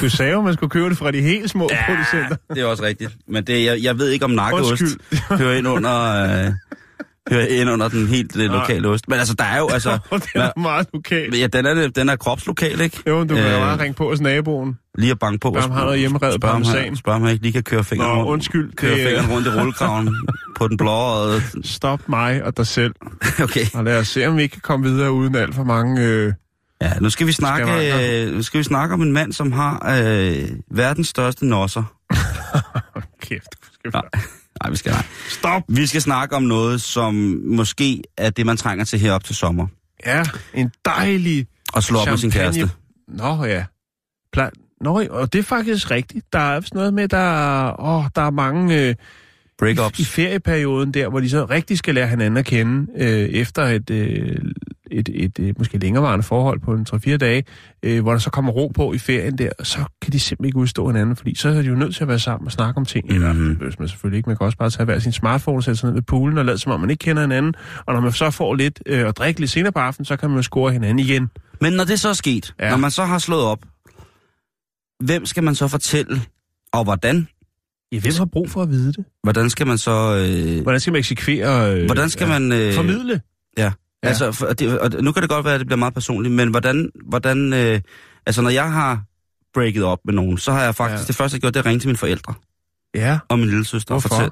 [0.00, 1.84] Du sagde jo, man skulle købe det fra de helt små ja.
[1.86, 2.36] producenter.
[2.54, 3.16] det er også rigtigt.
[3.28, 4.82] Men det, jeg, jeg ved ikke, om nakkeost
[5.30, 6.24] hører ind under...
[6.46, 6.52] Øh,
[7.30, 9.08] hører ind under den helt øh, lokale ost.
[9.08, 9.90] Men altså, der er jo altså...
[10.12, 11.38] Det er meget lokalt.
[11.40, 13.02] Ja, den er, den er kropslokal, ikke?
[13.06, 14.78] Jo, du kan Øh, bare ringe på hos naboen.
[15.00, 15.48] Lige at banke på.
[15.52, 16.96] Spørg, om han har hjemmerevet spørg, om han- parmesan.
[16.96, 18.30] Spørg, om han ikke lige kan køre fingeren Nå, rundt.
[18.30, 20.16] undskyld, Køre det- fingeren rundt i rullekraven
[20.58, 20.90] på den blå.
[20.90, 21.40] Og...
[21.64, 22.94] Stop mig og dig selv.
[23.44, 23.66] Okay.
[23.74, 26.02] Og lad os se, om vi ikke kan komme videre uden alt for mange...
[26.02, 26.32] Øh...
[26.82, 28.26] Ja, nu skal vi snakke, Skavanker.
[28.28, 31.82] øh, nu skal vi snakke om en mand, som har øh, verdens største nosser.
[33.22, 34.02] Kæft, skal Nej,
[34.62, 35.04] nej, vi skal nej.
[35.28, 35.62] Stop!
[35.68, 37.14] Vi skal snakke om noget, som
[37.46, 39.66] måske er det, man trænger til herop til sommer.
[40.06, 42.70] Ja, en dejlig Og slå op med sin kæreste.
[43.08, 43.64] Nå ja.
[44.36, 46.32] Pla- Nå, og det er faktisk rigtigt.
[46.32, 48.94] Der er vist noget med, der er, åh, der er mange øh,
[49.60, 49.98] Breakups.
[49.98, 53.90] i ferieperioden der, hvor de så rigtig skal lære hinanden at kende øh, efter et,
[53.90, 54.36] øh,
[54.90, 57.44] et, et, et måske længerevarende forhold på en 3-4 dage,
[57.82, 60.58] øh, hvor der så kommer ro på i ferien der, så kan de simpelthen ikke
[60.58, 62.84] udstå hinanden, fordi så er de jo nødt til at være sammen og snakke om
[62.84, 63.04] ting.
[63.04, 63.24] Mm-hmm.
[63.24, 64.28] Eller, det behøver man selvfølgelig ikke.
[64.28, 66.44] Man kan også bare tage hver sin smartphone og sætte sig ned ved poolen og
[66.44, 67.54] lade som om man ikke kender hinanden.
[67.86, 70.30] Og når man så får lidt øh, at drikke lidt senere på aftenen, så kan
[70.30, 71.30] man jo score hinanden igen.
[71.60, 72.70] Men når det så er sket, ja.
[72.70, 73.58] når man så har slået op,
[75.04, 76.22] hvem skal man så fortælle,
[76.72, 77.28] og hvordan?
[77.92, 79.04] Ja, hvem har brug for at vide det?
[79.22, 80.16] Hvordan skal man så...
[80.28, 81.74] Øh, Hvordan skal man eksekvere?
[81.76, 82.52] Øh, hvordan skal man...
[82.52, 83.20] Øh, Formidle?
[83.58, 83.70] Ja, Ja.
[84.02, 84.08] ja.
[84.08, 86.34] altså, for, og det, og nu kan det godt være, at det bliver meget personligt,
[86.34, 86.90] men hvordan...
[87.08, 87.80] hvordan øh,
[88.26, 89.02] altså, når jeg har
[89.54, 90.96] breaket op med nogen, så har jeg faktisk...
[90.96, 91.00] Ja.
[91.02, 91.06] Ja.
[91.06, 92.34] Det første, jeg gjorde, det er at ringe til mine forældre
[92.94, 93.18] Ja.
[93.28, 94.30] og min lille søster og fortælle.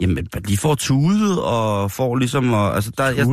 [0.00, 2.52] Jamen, de får tudet og får ligesom...
[2.52, 3.26] Og, altså, der, jeg.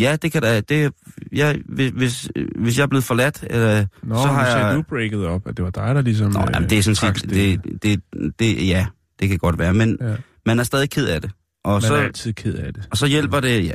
[0.00, 0.60] Ja, det kan da...
[0.60, 0.92] Det,
[1.32, 4.66] ja, hvis, hvis, jeg er blevet forladt, øh, Nå, så har jeg...
[4.66, 4.74] jeg...
[4.74, 6.32] du breaket op, at det var dig, der ligesom...
[6.32, 7.30] Nå, jamen, det er sådan trak set...
[7.30, 7.64] stikket.
[7.64, 8.02] Det, det,
[8.38, 8.86] det, ja,
[9.20, 10.14] det kan godt være, men Ja.
[10.46, 11.30] man er stadig ked af det.
[11.64, 12.88] Og Man så, er altid ked af det.
[12.90, 13.64] og så hjælper det...
[13.64, 13.72] Ja,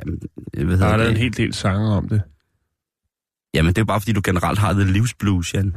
[0.54, 1.10] hvad Der hedder er det?
[1.12, 2.21] en hel del sange om det.
[3.54, 5.76] Jamen, det er jo bare, fordi du generelt har det livsblues, Jan.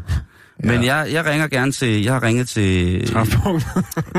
[0.64, 0.72] Ja.
[0.72, 2.02] Men jeg, jeg ringer gerne til...
[2.02, 3.06] Jeg har ringet til...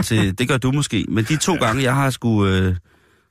[0.04, 1.06] Til det gør du måske.
[1.10, 2.58] Men de to gange, jeg har skulle...
[2.58, 2.76] Øh,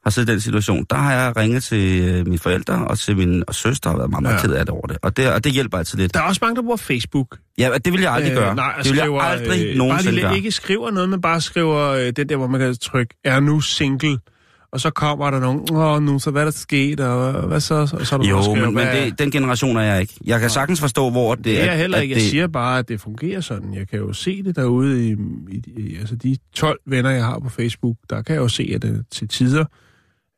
[0.07, 3.17] har siddet i den situation, der har jeg ringet til øh, mine forældre og til
[3.17, 4.41] min og søster og været meget, meget Ja.
[4.47, 4.99] ked af det over det.
[5.03, 6.15] Og det, og det hjælper altid lidt.
[6.15, 7.39] Der er også mange, der bruger Facebook.
[7.59, 8.55] Ja, det vil jeg aldrig gøre.
[8.55, 10.37] nej, det vil skriver, jeg aldrig øh, bare nogensinde lige gøre.
[10.37, 13.61] ikke skriver noget, men bare skriver øh, det der, hvor man kan trykke, er nu
[13.61, 14.19] single.
[14.73, 17.75] Og så kommer der nogen, åh nu, så hvad er der sket, og hvad så?
[17.75, 20.15] Og så er der Jo, skriver, men, men det, den generation er jeg ikke.
[20.25, 22.15] Jeg kan sagtens forstå, hvor det Det er jeg heller at ikke.
[22.15, 23.75] Jeg det, siger bare, at det fungerer sådan.
[23.75, 25.13] Jeg kan jo se det derude i,
[25.51, 27.97] i, i altså de 12 venner, jeg har på Facebook.
[28.11, 29.65] Der kan jeg jo se, at det til tider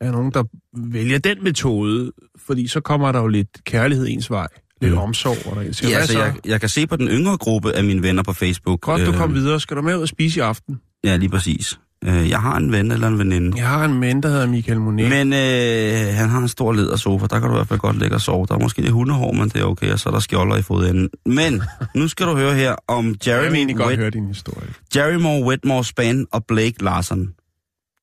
[0.01, 0.45] er nogen, der
[0.77, 2.13] vælger den metode,
[2.47, 4.49] fordi så kommer der jo lidt kærlighed ens vej.
[4.81, 4.99] Lidt Mm.
[4.99, 5.53] omsorg.
[5.57, 6.19] Og der, siger, Ja, altså, så?
[6.19, 8.81] jeg, jeg kan se på den yngre gruppe af mine venner på Facebook.
[8.81, 9.61] Godt, du øh, kom videre.
[9.61, 10.81] Skal du med ud og spise i aften?
[11.05, 11.79] Ja, lige præcis.
[12.05, 13.57] Øh, jeg har en ven eller en veninde.
[13.59, 15.09] Jeg har en ven, der hedder Michael Monet.
[15.09, 18.15] Men øh, han har en stor ledersofa, der kan du i hvert fald godt ligge
[18.17, 18.47] og sove.
[18.47, 20.63] Der er måske lidt hundehår, men det er okay, og så er der skjolder i
[20.63, 21.09] fodenden.
[21.27, 21.63] Men
[21.95, 24.69] nu skal du høre her om jeg vil Jeremy, godt Whit- høre din historie.
[24.97, 27.29] Jeremy Whitmore Span og Blake Larson.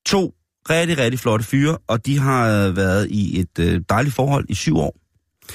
[0.06, 0.34] To
[0.70, 4.54] rigtig, rigtig flotte fyre, og de har øh, været i et øh, dejligt forhold i
[4.54, 4.96] syv år.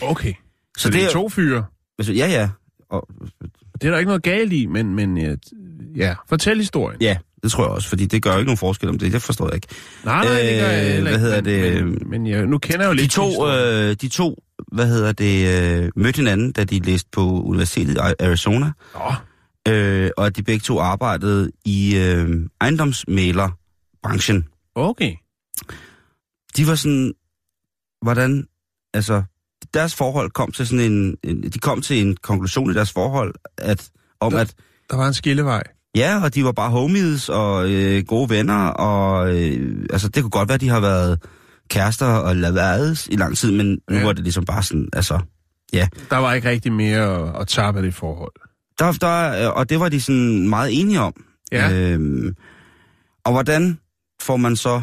[0.02, 0.32] Okay.
[0.32, 1.64] Så, Så det det er to fyre.
[1.98, 2.48] Altså, ja, ja.
[2.90, 3.08] Og,
[3.80, 5.34] Det er der ikke noget galt i, men, men ja,
[5.96, 6.98] ja, fortæl historien.
[7.02, 9.12] ja, det tror jeg også, fordi det gør ikke nogen forskel om det.
[9.12, 9.66] Det forstår jeg ikke.
[10.04, 11.84] Nej, nej, det gør jeg Øh, heller hvad ikke, hedder men, det?
[12.00, 14.42] Men, men ja, nu kender jeg jo De lidt to, øh, de to,
[14.72, 15.46] hvad hedder det,
[15.82, 18.72] øh, mødte hinanden, da de læste på Universitetet i Arizona.
[18.94, 22.28] Nå, øh, og de begge to arbejdede i øh,
[22.60, 24.46] ejendomsmælerbranchen.
[24.88, 25.14] Okay.
[26.56, 27.12] De var sådan,
[28.02, 28.46] hvordan,
[28.94, 29.22] altså,
[29.74, 33.34] deres forhold kom til sådan en, en de kom til en konklusion i deres forhold,
[33.58, 33.90] at,
[34.20, 34.40] om Ja.
[34.40, 34.54] at,
[34.90, 35.62] Der var en skillevej.
[35.96, 40.30] ja, og de var bare homies og øh, gode venner, og øh, altså, det kunne
[40.30, 41.22] godt være, at de har været
[41.68, 44.04] kærester og lavades i lang tid, men nu Ja.
[44.04, 45.20] var det ligesom bare sådan, altså,
[46.10, 48.32] Der var ikke rigtig mere at, at tabe af det forhold.
[48.78, 51.24] Der, der, og det var de sådan meget enige om.
[51.52, 51.72] Ja.
[51.72, 52.34] Øhm,
[53.24, 53.78] og hvordan
[54.20, 54.82] får man så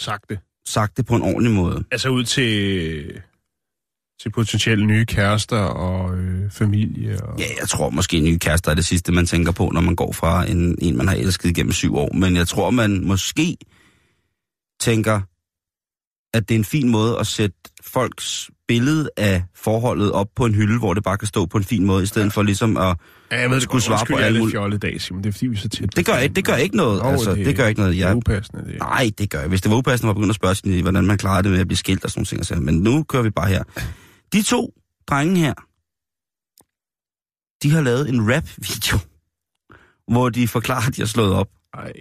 [0.00, 0.38] Sagt det.
[0.66, 1.84] sagt det på en ordentlig måde?
[1.90, 3.22] Altså ud til,
[4.22, 7.22] til potentielle nye kærester og øh, familie.
[7.22, 7.38] Og...
[7.38, 10.12] Ja, jeg tror måske nye kærester er det sidste, man tænker på, når man går
[10.12, 12.12] fra en, en man har elsket gennem syv år.
[12.12, 13.56] Men jeg tror, man måske
[14.80, 15.20] tænker,
[16.36, 20.54] at det er en fin måde at sætte folks billede af forholdet op på en
[20.54, 22.96] hylde, hvor det bare kan stå på en fin måde, i stedet for ligesom at...
[23.30, 25.22] Ja, jeg ved det skulle svare på jeg er alle lidt mulige- i dag, Simon.
[25.22, 25.96] Det er fordi, vi er så tæt.
[25.96, 27.00] Det gør, ikke, det gør ikke noget.
[27.00, 27.94] Jo, altså, det, gør ikke noget.
[27.94, 28.78] Det Jeg, er upassende, det.
[28.78, 29.48] Nej, det gør jeg.
[29.48, 31.60] Hvis det var upassende, var jeg begyndt at spørge, sådan, hvordan man klarer det med
[31.60, 32.64] at blive skilt og sådan nogle ting.
[32.64, 33.62] Men nu kører vi bare her.
[34.32, 34.74] De to
[35.08, 35.54] drenge her,
[37.62, 38.98] de har lavet en rap-video,
[40.12, 41.48] hvor de forklarer, at de har slået op.
[41.74, 41.92] Ej.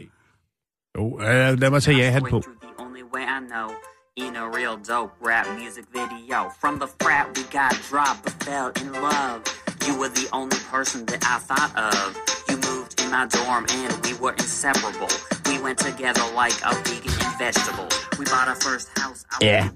[0.97, 2.41] Jo, øh, lad mig tage ja-hat på.
[2.41, 3.69] The only way I know
[4.15, 6.49] in a real dope rap music video.
[6.61, 9.43] From the frat we got dropped but fell in love.
[9.85, 12.15] You were the only person that I thought of.
[12.49, 15.11] You moved in my dorm and we were inseparable.
[15.49, 17.89] We went together like a vegan and vegetable.
[18.17, 19.25] We bought our first house.
[19.31, 19.71] I was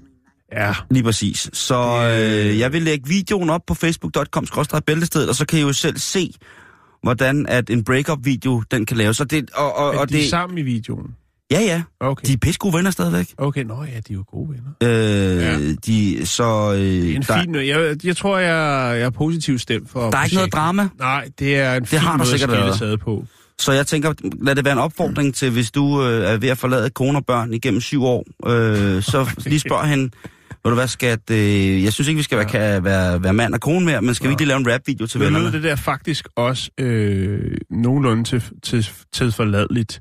[0.52, 0.74] Ja.
[0.90, 1.50] Lige præcis.
[1.52, 4.46] Så øh, jeg vil lægge videoen op på facebook.com
[4.86, 6.34] bæltestedet, og så kan I jo selv se,
[7.02, 9.20] hvordan at en breakup-video, den kan laves.
[9.20, 11.16] Og det, og, og, er og de det, sammen i videoen?
[11.50, 11.82] Ja, ja.
[12.00, 12.26] Okay.
[12.26, 13.26] De er pisse gode venner stadigvæk.
[13.38, 14.70] Okay, nå ja, de er jo gode venner.
[14.82, 15.72] Øh, Ja.
[15.86, 20.10] de, så, øh, En der, fin, jeg, jeg tror, jeg, jeg er positivt stemt for
[20.10, 20.88] der er ikke noget drama.
[20.98, 23.24] Nej, det er en fin har der måde sikkert at skille på.
[23.58, 26.58] Så jeg tænker, lad det være en opfordring til, hvis du øh, er ved at
[26.58, 30.04] forlade kone og børn igennem syv år, øh, så lige spørg hende,
[30.64, 33.54] ved du hvad, skat, øh, jeg synes ikke, vi skal være, kan være, være mand
[33.54, 35.56] og kone mere, men skal vi ikke lige lave en rap-video til Men lød vennerne?
[35.56, 40.00] det der faktisk også øh, nogenlunde til, til, til forladeligt.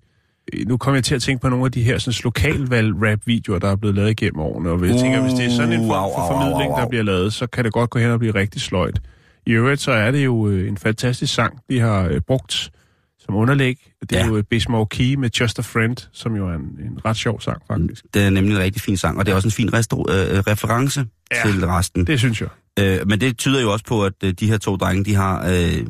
[0.54, 3.60] Øh, Nu kommer jeg til at tænke på nogle af de her sådan, lokalvalg rap-videoer,
[3.60, 4.70] der er blevet lavet igennem årene.
[4.70, 7.48] Og jeg tænker, hvis det er sådan en form for formidling, der bliver lavet, så
[7.48, 9.02] kan det godt gå hen og blive rigtig sløjt.
[9.46, 12.72] I øvrigt, så er det jo øh, en fantastisk sang, de har øh, brugt
[13.20, 13.78] som underlæg.
[14.02, 14.26] Det er Ja.
[14.28, 17.62] jo Bismarck Key med Just a Friend, som jo er en, en ret sjov sang,
[17.68, 18.06] faktisk.
[18.14, 20.16] Det er nemlig en rigtig fin sang, og det er også en fin restro, øh,
[20.40, 21.06] reference
[21.46, 21.52] Ja.
[21.52, 22.08] til resten.
[22.08, 22.50] Det synes jeg.
[22.80, 25.86] Øh, men det tyder jo også på, at de her to drenge, de har øh,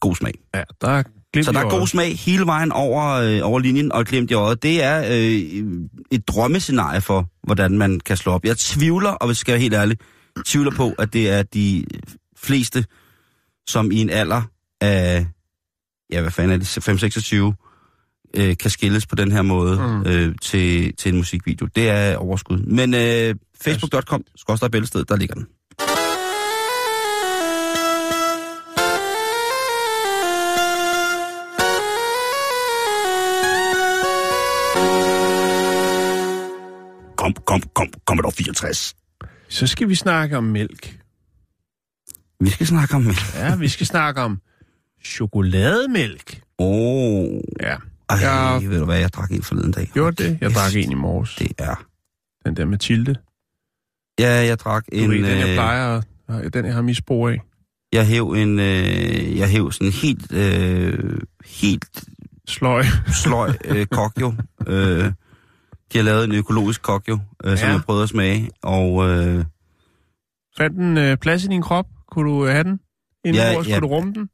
[0.00, 0.32] god smag.
[0.54, 1.02] Ja, der er
[1.36, 4.34] glimt Så der er god smag hele vejen over, øh, over linjen, og glemt i
[4.34, 4.62] øjet.
[4.62, 5.74] Det er øh,
[6.10, 8.44] et drømmescenarie for, hvordan man kan slå op.
[8.44, 9.98] Jeg tvivler, og hvis jeg skal være helt ærlig,
[10.46, 11.84] tvivler på, at det er de
[12.36, 12.84] fleste,
[13.68, 14.42] som i en alder
[14.80, 15.26] af,
[16.12, 16.78] ja, hvad fanden er det,
[18.36, 20.10] 5-26, øh, kan skilles på den her måde Mm.
[20.10, 21.66] øh, til, til en musikvideo.
[21.76, 22.58] Det er overskud.
[22.58, 25.46] Men øh, facebook.com, skorstræk bæltested, der ligger den.
[37.26, 38.96] Kom, kom, kom, kom dog 64.
[39.48, 40.98] Så skal vi snakke om mælk.
[42.40, 43.34] Vi skal snakke om mælk.
[43.34, 44.40] Ja, vi skal snakke om
[45.04, 46.40] chokolademælk.
[46.58, 47.76] Åh, oh, Ja,
[48.08, 48.58] ej, Ja.
[48.68, 49.90] ved du hvad, jeg drak en forleden dag.
[49.94, 50.38] gjorde det.
[50.40, 50.56] Jeg Yes.
[50.56, 51.34] drak en i morges.
[51.34, 51.84] Det er...
[52.44, 53.14] Den der Mathilde.
[54.20, 55.10] Ja, jeg drak Du en...
[55.10, 57.40] ved, den jeg øh, plejer, at- den jeg har misbrug af.
[57.92, 58.58] Jeg hæv en...
[58.58, 60.32] Øh, jeg hæv sådan helt...
[60.32, 62.04] Øh, helt
[62.48, 62.84] Sløj.
[63.22, 64.34] sløj øh, kokjo.
[64.66, 65.12] Øh,
[65.92, 67.72] de har lavet en økologisk kokjo, øh, som Ja.
[67.72, 68.50] jeg prøvede at smage.
[68.62, 69.44] Og øh,
[70.58, 71.86] Fandt den øh, plads i din krop?
[72.12, 72.80] Kunne du have den?
[73.24, 73.62] Inden Ja, ja.
[73.62, 74.28] Kunne du rumme den?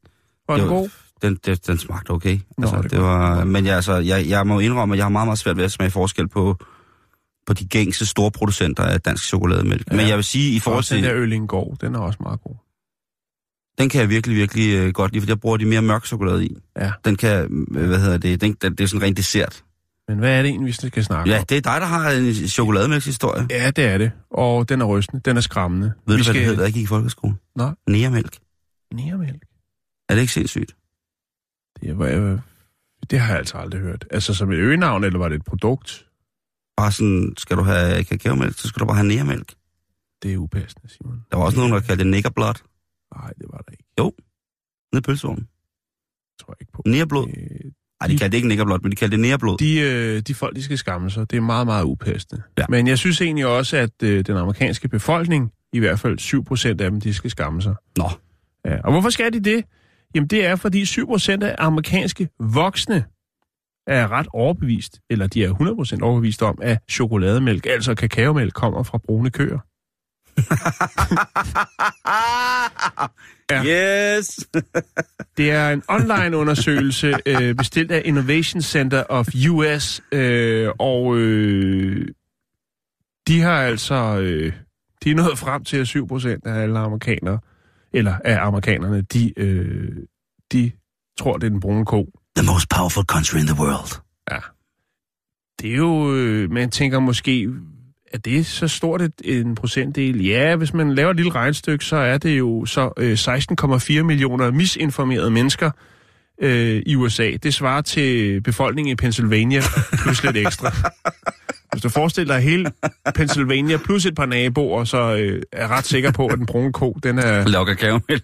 [0.48, 0.88] Var den god?
[1.22, 2.38] den, den, den smagte okay.
[2.58, 3.46] Nå, Altså, det det, var, godt.
[3.48, 5.72] men jeg, altså, jeg, jeg må indrømme, at jeg har meget, meget svært ved at
[5.72, 6.56] smage forskel på,
[7.46, 9.90] på de gængse store producenter af dansk chokolademælk.
[9.90, 9.96] Ja.
[9.96, 11.10] Men jeg vil sige, i forhold Også den til...
[11.10, 12.54] der Ølingård, den er også meget god.
[13.78, 16.46] Den kan jeg virkelig, virkelig øh, godt lide, for jeg bruger de mere mørk chokolade
[16.46, 16.56] i.
[16.78, 16.92] Ja.
[17.04, 19.64] Den kan, øh, hvad hedder det, den, den, det er sådan rent dessert.
[20.12, 21.44] Men hvad er det egentlig, vi skal snakke Ja, om?
[21.46, 23.46] det er dig, der har en chokolademælkshistorie.
[23.50, 24.12] Ja, det er det.
[24.30, 25.22] Og den er rystende.
[25.24, 25.92] Den er skræmmende.
[26.06, 26.34] Ved vi du, hvad skal...
[26.34, 27.34] det hed, da jeg gik i folkeskole?
[27.56, 27.70] Nå.
[27.88, 28.38] Nærmælk.
[28.94, 29.42] Nærmælk.
[30.08, 30.76] Er det ikke sindssygt?
[31.80, 32.38] Det, var, øh,
[33.10, 34.04] det har jeg altså aldrig hørt.
[34.10, 36.06] Altså som et øgenavn, eller var det et produkt?
[36.76, 39.54] Bare sådan, skal du have kakaomælk, så skal du bare have nærmælk.
[40.22, 41.24] Det er upassende, Simon.
[41.30, 42.62] Der var også nogen, der kaldte det niggerblot.
[43.16, 43.84] Nej, det var der ikke.
[44.92, 45.44] Nede i pølsevognen.
[45.44, 46.82] Det tror jeg ikke på.
[46.86, 47.28] Nærblod.
[47.28, 49.58] Øh, Nej, de kaldte det ikke niggerblot, men de kaldte det nærblod.
[49.58, 51.30] De, øh, de folk, de skal skamme sig.
[51.30, 52.42] Det er meget, meget upassende.
[52.58, 52.64] Ja.
[52.68, 56.76] Men jeg synes egentlig også, at øh, den amerikanske befolkning, i hvert fald 7% af
[56.76, 57.74] dem, de skal skamme sig.
[57.98, 58.10] Nå,
[58.64, 58.80] Ja.
[58.84, 59.64] Og hvorfor skal de det?
[60.14, 63.04] Jamen det er, fordi 7% af amerikanske voksne
[63.86, 68.98] er ret overbevist, eller de er 100% overbevist om, at chokolademælk, altså kakaomælk, kommer fra
[68.98, 69.58] brune køer.
[73.50, 73.64] Ja.
[73.64, 74.48] Yes!
[75.36, 82.08] Det er en online undersøgelse øh, bestilt af Innovation Center of US, øh, og øh,
[83.28, 84.52] de har altså øh,
[85.04, 87.38] de er nået frem til, at 7% af alle amerikanere,
[87.92, 89.96] eller af amerikanerne, de, øh,
[90.52, 90.72] de
[91.18, 92.08] tror, det er den brune ko.
[92.36, 94.02] The most powerful country in the world.
[95.60, 97.48] Det er jo, øh, man tænker måske,
[98.12, 100.24] er det så stort et, en procentdel?
[100.24, 103.12] Ja, hvis man laver et lille regnstykke, så er det jo så øh,
[103.98, 105.70] 16,4 millioner misinformerede mennesker
[106.42, 107.30] øh, i USA.
[107.42, 109.60] Det svarer til befolkningen i Pennsylvania
[110.02, 110.72] plus lidt ekstra.
[111.72, 112.72] Hvis du forestiller dig hele
[113.14, 116.72] Pennsylvania plus et par naboer, så øh, er jeg ret sikker på, at den brune
[116.72, 117.44] ko, den, er,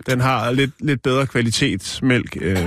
[0.07, 2.37] den har lidt, lidt bedre kvalitetsmælk.
[2.41, 2.67] Øh,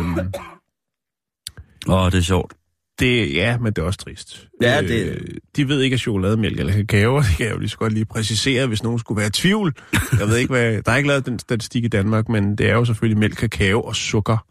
[1.88, 2.54] Åh, oh, det er sjovt.
[3.02, 4.48] Det, ja, men det er også trist.
[4.62, 7.70] Ja, det- Øh, de ved ikke, at chokolademælk eller kakao, det kan jeg jo lige
[7.70, 9.74] så godt lige præcisere, hvis nogen skulle være i tvivl.
[10.20, 12.74] Jeg ved ikke, hvad, der er ikke lavet den statistik i Danmark, men det er
[12.74, 14.46] jo selvfølgelig mælk, kakao og sukker,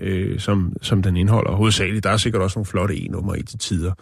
[0.00, 2.04] øh, som, som den indeholder hovedsageligt.
[2.04, 3.92] Der er sikkert også nogle flotte e-nummer i til tider.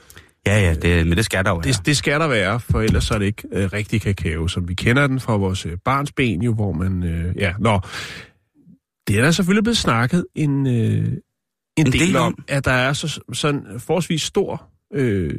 [0.46, 1.64] Ja, ja, det, men det skal der jo være.
[1.72, 4.74] Det, det skal der være, for ellers er det ikke øh, rigtig kakao, som vi
[4.74, 7.02] kender den fra vores øh, barns ben, jo, hvor man...
[7.02, 7.80] Øh, ja, nå.
[9.08, 11.12] Det er der selvfølgelig blevet snakket en, øh,
[11.76, 14.62] en, en del, del om, at der er så, sådan forholdsvis stor
[14.94, 15.34] øh,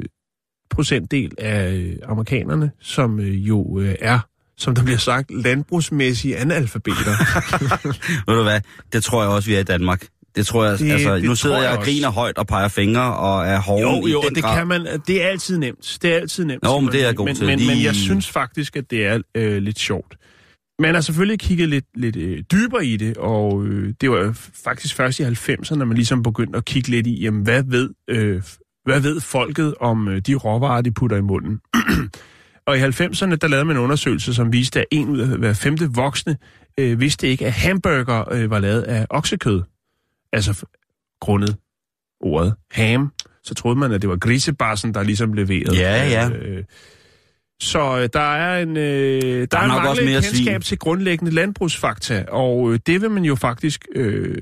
[0.69, 4.19] procentdel af øh, amerikanerne, som øh, jo øh, er,
[4.57, 7.11] som der bliver sagt, landbrugsmæssige analfabeter.
[8.31, 8.61] Ved du hvad,
[8.93, 10.05] det tror jeg også, vi er i Danmark.
[10.35, 11.91] Det tror jeg, Det- altså, det nu sidder jeg, og også.
[11.91, 14.57] griner højt og peger fingre og er hården Jo, jo, i den det grad.
[14.57, 14.87] kan man.
[15.07, 15.97] Det er altid nemt.
[16.01, 16.63] Det er altid nemt.
[16.63, 17.45] Nå, men det er jeg god men, til.
[17.45, 20.15] Men, men jeg synes faktisk, at det er øh, lidt sjovt.
[20.79, 24.31] Man har selvfølgelig kigget lidt, lidt øh, dybere i det, og øh, det var
[24.63, 28.43] faktisk først i 90'erne, man ligesom begyndte at kigge lidt i, jamen, hvad ved, øh,
[28.83, 31.59] hvad ved folket om øh, de råvarer, de putter i munden.
[32.67, 35.53] og i 90'erne, der lavede man en undersøgelse, som viste, at en ud af hver
[35.53, 36.37] femte voksne
[36.79, 39.61] øh, vidste ikke, at hamburger øh, var lavet af oksekød.
[40.33, 40.65] Altså
[41.21, 41.55] grundet
[42.21, 43.11] ordet ham,
[43.43, 45.77] så troede man, at det var grisebassen, der ligesom leverede.
[45.77, 46.29] Ja, ja.
[46.29, 46.63] Øh,
[47.59, 50.45] så øh, der er en, øh, der, der er er en nok også mere kendskab
[50.45, 50.61] svin.
[50.61, 54.37] til grundlæggende landbrugsfakta, og øh, det vil man jo faktisk øh,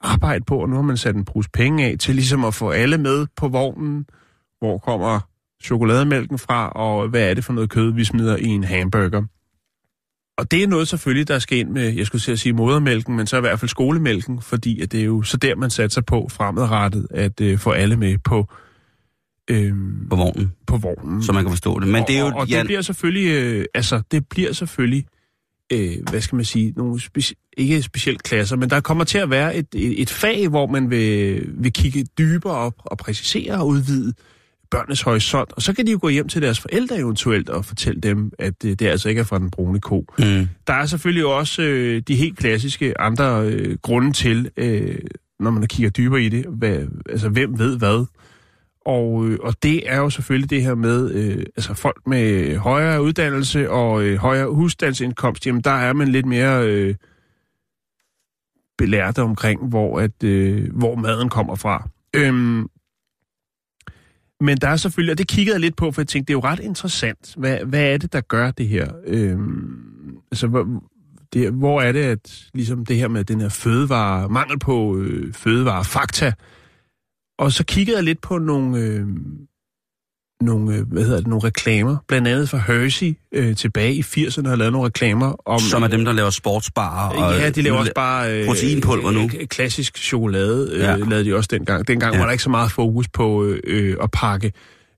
[0.00, 2.70] arbejde på, og nu har man sat en pose penge af til ligesom at få
[2.70, 4.06] alle med på vognen.
[4.58, 5.20] Hvor kommer
[5.64, 9.22] chokolademælken fra, og hvad er det for noget kød, vi smider i en hamburger?
[10.38, 13.36] og det er noget selvfølgelig, der skal ind med, jeg skulle sige modermælken, men så
[13.36, 17.06] i hvert fald skolemælken, fordi at det er jo så der, man satser på fremadrettet,
[17.10, 18.52] at øh, få alle med på,
[19.52, 19.72] øh,
[20.10, 21.22] På vognen, på vognen.
[21.22, 21.88] så man kan forstå det.
[21.88, 22.26] Men det er jo...
[22.26, 25.04] og, og Jan, det bliver selvfølgelig, øh, altså det bliver selvfølgelig,
[25.72, 29.30] øh, hvad skal man sige, nogle speci- ikke specielt klasser, men der kommer til at
[29.30, 33.66] være et, et, et fag, hvor man vil, vil kigge dybere op og præcisere og
[33.66, 34.12] udvide
[34.70, 38.00] børnenes horisont, og så kan de jo gå hjem til deres forældre eventuelt og fortælle
[38.00, 40.06] dem, at øh, det altså ikke er fra den brune ko.
[40.18, 40.48] Mm.
[40.66, 44.98] Der er selvfølgelig også øh, de helt klassiske andre øh, grunde til, øh,
[45.40, 46.78] når man kigger dybere i det, hvad,
[47.10, 48.06] altså hvem ved hvad.
[48.84, 53.02] Og, øh, og det er jo selvfølgelig det her med, øh, altså folk med højere
[53.02, 56.94] uddannelse og øh, højere husstandsindkomst, jamen der er man lidt mere øh,
[58.78, 61.88] belært omkring, hvor, at, øh, hvor maden kommer fra.
[62.14, 62.68] Øhm,
[64.40, 66.40] men der er selvfølgelig, og det kiggede jeg lidt på, for jeg tænkte, det er
[66.46, 67.34] jo ret interessant.
[67.36, 68.92] Hvad, hvad er det, der gør det her?
[69.06, 70.82] Øhm, altså, hvor,
[71.32, 75.32] det, hvor er det, at ligesom det her med den her fødevare, mangel på øh,
[75.34, 76.32] fødevare, fakta,
[77.38, 79.06] og så kiggede jeg lidt på nogle, øh,
[80.40, 84.48] nogle, øh, hvad hedder det, nogle reklamer, blandt andet fra Hershey øh, tilbage i 80'erne
[84.48, 85.60] har lavet nogle reklamer om...
[85.60, 87.08] Som er dem, der laver sportsbarer.
[87.24, 88.40] Og, Ja, de laver også bare...
[88.40, 89.22] Øh, proteinpulver nu.
[89.40, 90.96] øh, Klassisk chokolade øh, Ja.
[90.96, 91.88] lavede de også dengang.
[91.88, 92.18] Dengang Ja.
[92.18, 94.52] var der ikke så meget fokus på øh, øh, at pakke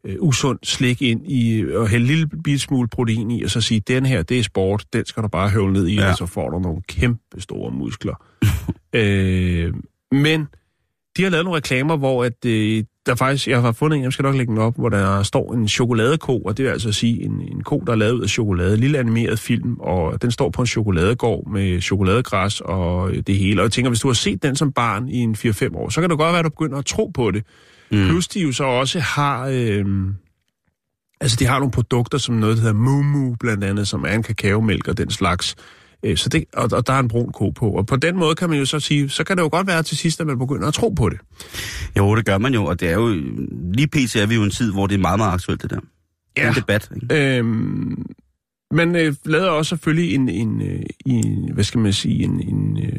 [0.07, 3.61] øh, usund slik ind i, og hælde en lille bit smule protein i, og så
[3.61, 6.11] sige, den her, det er sport, den skal du bare høvle ned i, ja.
[6.11, 8.15] og så får du nogle kæmpe store muskler.
[9.01, 9.73] øh,
[10.13, 10.47] men
[11.17, 14.13] de har lavet nogle reklamer, hvor at, øh, der faktisk, jeg har fundet en, jeg
[14.13, 17.23] skal nok lægge den op, hvor der står en chokoladeko, og det vil altså sige
[17.23, 20.51] en, en ko, der er lavet ud af chokolade, lille animeret film, og den står
[20.51, 23.61] på en chokoladegård med chokoladegræs og det hele.
[23.61, 26.01] Og jeg tænker, hvis du har set den som barn i en 4-5 år, så
[26.01, 27.45] kan det godt være, at du begynder at tro på det.
[27.91, 28.09] Mm.
[28.09, 29.49] Plus de jo så også har...
[29.53, 29.85] Øh,
[31.21, 34.23] altså de har nogle produkter, som noget, der hedder Mumu, blandt andet, som er en
[34.23, 35.57] kakaomælk og den slags.
[36.05, 37.71] Øh, Så det, og, og der er en brun ko på.
[37.71, 39.83] Og på den måde kan man jo så sige, så kan det jo godt være
[39.83, 41.19] til sidst, at man begynder at tro på det.
[41.99, 43.09] Jo, det gør man jo, og det er jo...
[43.75, 44.17] Lige pt.
[44.17, 45.81] er vi jo en tid, hvor det er meget, meget aktuelt, det der.
[46.37, 46.43] Ja.
[46.43, 46.49] Ja.
[46.49, 47.39] En debat, ikke?
[47.39, 48.07] Øhm,
[48.71, 52.79] man øh, lavede også selvfølgelig en, en, øh, en, hvad skal man sige, en, en,
[52.85, 52.99] øh,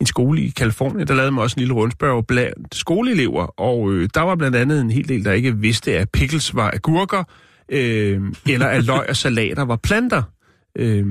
[0.00, 1.08] en skole i Kalifornien.
[1.08, 4.80] Der lavede man også en lille rundspørg blandt skoleelever, og øh, der var blandt andet
[4.80, 7.24] en hel del, der ikke vidste, at pickles var agurker,
[7.72, 10.22] øh, eller at løg og salater var planter.
[10.78, 11.06] Øh,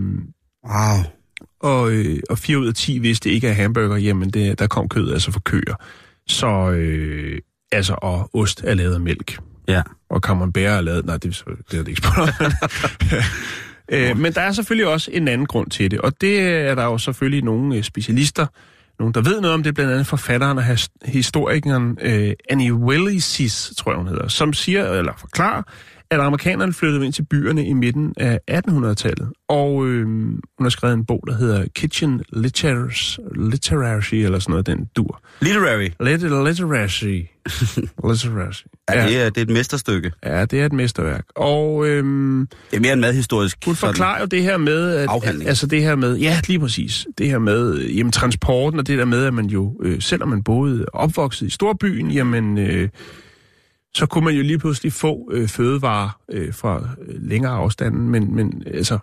[0.68, 1.04] Wow.
[1.60, 4.90] Og, øh, og 4 ud af 10 vidste ikke, at hamburger, jamen det, der kom
[4.90, 5.76] kød altså fra køer.
[6.28, 7.40] Så, øh,
[7.72, 9.82] altså, og ost er lavet af mælk Ja.
[10.10, 11.06] og camembert er lavet...
[11.06, 12.32] Nej, det, er- det er det ikke spurgt
[13.92, 16.84] øh, Men der er selvfølgelig også en anden grund til det, og det er der
[16.84, 18.46] jo selvfølgelig nogle øh, specialister,
[19.00, 20.64] nogen, der ved noget om det, blandt andet forfatteren og
[21.06, 25.62] historikeren øh, Annie Willisis, tror jeg hun hedder, som siger, eller forklarer,
[26.12, 30.94] at amerikanerne flyttede ind til byerne i midten af 1800-tallet, og øh, hun har skrevet
[30.94, 35.22] en bog, der hedder Kitchen Literatures, Literacy, eller sådan noget, den dur.
[35.42, 35.88] Literary.
[36.04, 37.04] Lit- Literacy.
[38.10, 38.64] Literacy.
[38.94, 40.12] Ja, det, er, det er et mesterstykke.
[40.26, 41.26] Ja, det er et mesterværk.
[41.36, 43.58] Og øhm, Det er mere en madhistorisk...
[43.66, 45.50] hun sådan- forklarer jo det her med, at, Afhandling.
[45.50, 48.98] altså det her med, ja, lige præcis, det her med, øh, jamen transporten og det
[48.98, 52.90] der med, at man jo, øh, selvom man boede opvokset i storbyen, jamen, øh,
[53.96, 58.36] så kunne man jo lige pludselig få øh, fødevarer øh, fra øh, længere afstanden, men,
[58.36, 59.00] men altså,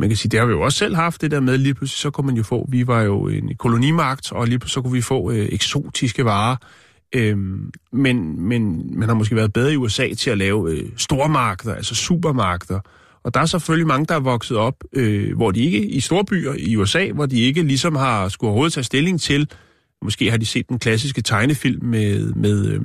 [0.00, 1.98] man kan sige, det har vi jo også selv haft, det der med, lige pludselig
[1.98, 4.92] så kunne man jo få, vi var jo en kolonimagt, og lige pludselig så kunne
[4.92, 6.56] vi få øh, eksotiske varer,
[7.14, 11.74] Øhm, men, men man har måske været bedre i USA til at lave øh, stormarkeder,
[11.74, 12.80] altså supermarkeder.
[13.24, 16.54] Og der er selvfølgelig mange, der er vokset op, øh, hvor de ikke i storbyer
[16.58, 19.50] i USA, hvor de ikke ligesom har skulle overhovedet tage stilling til,
[20.02, 22.80] måske har de set den klassiske tegnefilm med, med, øh,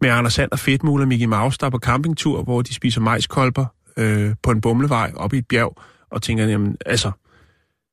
[0.00, 3.00] med Anders Sand og Fedtmule og Mickey Mouse, der er på campingtur, hvor de spiser
[3.00, 7.10] majskolber øh, på en bumlevej op i et bjerg, og tænker, jamen, altså,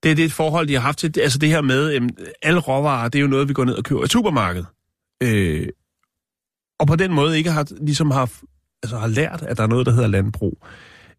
[0.04, 3.10] det er det forhold, de har haft til, altså det her med, jamen, alle råvarer,
[3.10, 4.68] det er jo noget, vi går ned og køber i supermarkedet.
[5.24, 5.68] Øh,
[6.80, 8.32] og på den måde ikke har, ligesom har,
[8.84, 10.66] altså har lært, at der er noget, der hedder landbrug.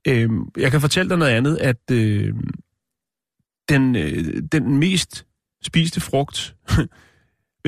[0.08, 2.34] Øh, jeg kan fortælle dig noget andet, at øh,
[3.68, 5.26] den, øh, den mest
[5.62, 6.56] spiste frugt,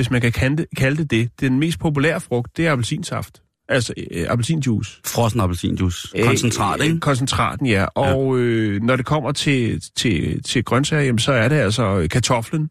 [0.01, 0.33] hvis man kan
[0.77, 3.43] kalde det, det den mest populære frugt, det er appelsinsaft.
[3.69, 5.01] Altså øh, appelsinjuice.
[5.07, 6.09] Frossen appelsinjuice.
[6.23, 7.01] Koncentrat, Øh, ikke?
[7.01, 7.85] Koncentraten, ja.
[7.85, 12.71] Og øh, når det kommer til, til, til grøntsager, jamen, så er det altså kartoflen.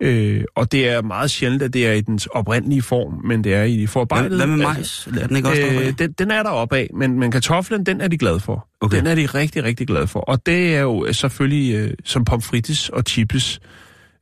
[0.00, 3.54] Øh, og det er meget sjældent, at det er i dens oprindelige form, men det
[3.54, 4.36] er i de forarbejdede.
[4.36, 5.22] Hvad, med altså, majs?
[5.22, 8.00] Er den ikke også Øh, øh, den, den er der opad, men, men kartoflen, den
[8.00, 8.68] er de glade for.
[8.80, 8.96] Okay.
[8.96, 10.20] Den er de rigtig, rigtig glade for.
[10.20, 13.60] Og det er jo selvfølgelig øh, som pomfrittes og chips.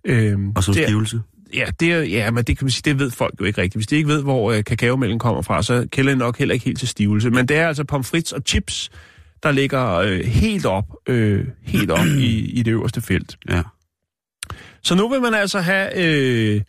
[0.06, 1.20] Øh, Og som stivelse?
[1.54, 3.76] Ja, det er, ja, men det kan man sige, det ved folk jo ikke rigtigt.
[3.76, 6.64] Hvis de ikke ved, hvor øh, kakaomælken kommer fra, så kælder det nok heller ikke
[6.64, 7.30] helt til stivelse.
[7.30, 8.90] Men det er altså pomfrits og chips,
[9.42, 13.36] der ligger øh, helt op, øh, helt op i, i det øverste felt.
[13.50, 13.62] Ja.
[14.82, 16.60] Så nu vil man altså have øh,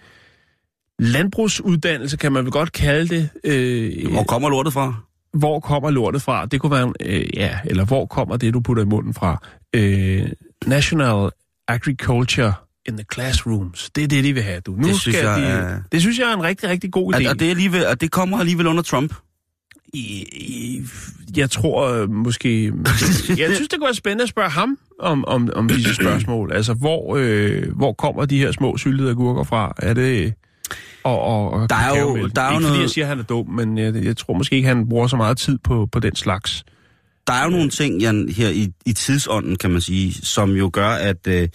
[1.00, 3.30] landbrugsuddannelse, kan man vel godt kalde det.
[3.44, 4.94] Øh, Hvor kommer lortet fra?
[5.34, 6.46] hvor kommer lortet fra?
[6.46, 9.42] Det kunne være, øh, ja, eller hvor kommer det, du putter i munden fra?
[9.76, 10.30] Øh,
[10.66, 11.30] National
[11.68, 12.54] Agriculture
[12.88, 13.90] in the Classrooms.
[13.96, 14.72] Det er det, de vil have, du.
[14.72, 17.14] Nu Det synes skal jeg de, er- Det synes jeg er en rigtig, rigtig god
[17.14, 17.26] idé.
[17.26, 19.14] Og, og, det er alligevel, og det kommer alligevel under Trump.
[19.94, 20.00] I,
[20.32, 20.82] i,
[21.38, 22.66] jeg tror øh, måske...
[23.38, 26.52] jeg synes, det kunne være spændende at spørge ham om, om, om disse spørgsmål.
[26.54, 29.74] Altså, hvor, øh, hvor kommer de her små syltede agurker fra?
[29.78, 30.34] Er det...
[31.04, 33.10] Og, og, og Der er jo- der er jo ikke fordi noget- jeg siger, at
[33.10, 35.88] han er dum, men jeg, jeg tror måske ikke, han bruger så meget tid på,
[35.92, 36.64] på den slags.
[37.28, 40.70] Der er jo nogle ting, Jan, her i, i tidsånden, kan man sige, som jo
[40.74, 41.28] gør, at...
[41.28, 41.48] Øh,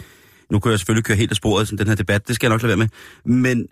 [0.50, 2.54] nu kan jeg selvfølgelig køre helt af sporet som den her debat, det skal jeg
[2.54, 2.88] nok lade være med.
[3.24, 3.66] Men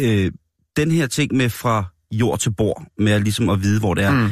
[0.00, 0.32] øh,
[0.76, 4.04] den her ting med fra jord til bord, med at, ligesom at vide, hvor det
[4.04, 4.12] er.
[4.12, 4.30] Mm.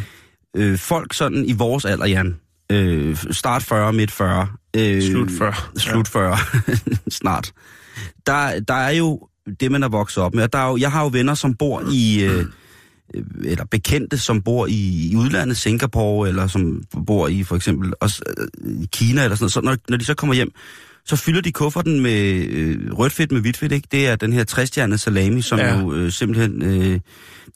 [0.56, 2.36] Øh, folk sådan i vores alder, Jan,
[2.72, 4.48] øh, start 40, midt 40.
[4.76, 5.54] Øh, Slut 40.
[5.76, 6.36] Slut 40,
[7.10, 7.52] snart.
[8.26, 9.28] Der, der er jo
[9.60, 10.42] det, man er vokset op med.
[10.42, 12.24] Og Der er jo, jeg har jo venner, som bor i...
[12.24, 12.44] Øh,
[13.14, 17.92] øh, eller bekendte, som bor i, i udlandet, Singapore, eller som bor i for eksempel
[18.00, 19.52] også, øh, i Kina, eller sådan noget.
[19.52, 20.52] Så når, når de så kommer hjem,
[21.10, 23.88] så fylder de kufferten med øh, rødt fedt med hvidt fedt, ikke?
[23.92, 25.78] Det er den her træstjernede salami, som Ja.
[25.80, 26.62] jo øh, simpelthen...
[26.62, 27.00] Øh,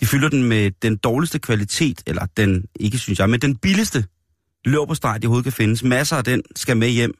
[0.00, 4.04] de fylder den med den dårligste kvalitet, eller den, ikke synes jeg, men den billigste
[4.64, 5.82] løbersteg, de overhovedet kan findes.
[5.82, 7.14] Masser af den skal med hjem.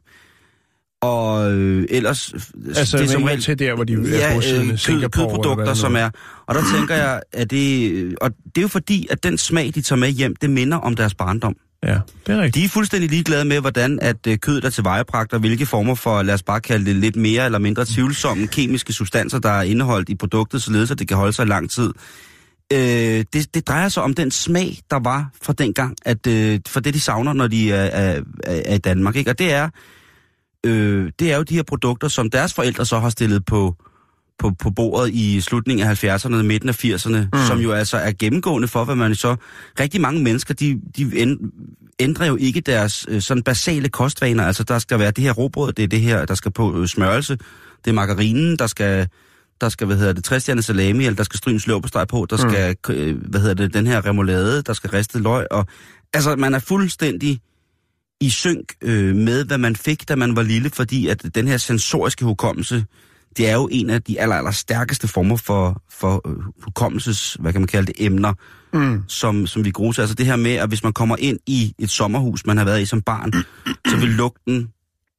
[1.03, 2.33] Og øh, ellers...
[2.77, 5.75] Altså, det er som regel til der, hvor de er ja, bosiddende, øh, kød, kødprodukter,
[5.75, 6.11] som er.
[6.47, 7.93] Og der tænker jeg, at det...
[7.93, 10.77] øh, Og det er jo fordi, at den smag, de tager med hjem, det minder
[10.77, 11.57] om deres barndom.
[11.85, 12.55] Ja, det er rigtigt.
[12.55, 16.23] De er fuldstændig ligeglade med, hvordan at øh, kødet er tilvejebragt, og hvilke former for,
[16.23, 20.09] lad os bare kalde det lidt mere eller mindre tvivlsomme kemiske substanser, der er indeholdt
[20.09, 21.93] i produktet, således at det kan holde sig i lang tid.
[22.73, 26.81] Øh, det, det drejer sig om den smag, der var fra dengang, at, øh, for
[26.81, 29.17] det de savner, når de er, er, er, er i Danmark.
[29.17, 29.31] Ikke?
[29.31, 29.69] Og det er,
[30.67, 33.77] øh, det er jo de her produkter, som deres forældre så har stillet på,
[34.39, 37.39] på, på bordet i slutningen af 70'erne og midten af 80'erne, mm.
[37.47, 39.37] som jo altså er gennemgående for, hvad man så...
[39.81, 41.53] Rigtig mange mennesker, de, de ænd-
[41.99, 44.45] ændrer jo ikke deres øh, sådan basale kostvaner.
[44.45, 46.89] Altså, der skal være det her råbrød, det er det her, der skal på øh,
[46.89, 47.37] smørelse,
[47.85, 49.09] det er margarinen, der skal
[49.61, 52.77] der skal, hvad hedder det, træstjerne salami, eller der skal strynes løbesteg på, der skal,
[52.91, 55.67] øh, hvad hedder det, den her remoulade, der skal ristet løg, og
[56.13, 57.41] altså, man er fuldstændig
[58.21, 61.57] i synk øh, med, hvad man fik, da man var lille, fordi at den her
[61.57, 62.85] sensoriske hukommelse,
[63.37, 67.53] det er jo en af de aller, aller stærkeste former for, for øh, hukommelses, hvad
[67.53, 68.33] kan man kalde det, emner,
[68.75, 69.03] Mm.
[69.09, 70.03] som, som vi gruser.
[70.03, 72.83] Altså det her med, at hvis man kommer ind i et sommerhus, man har været
[72.83, 73.33] i som barn,
[73.91, 74.69] så vil lugten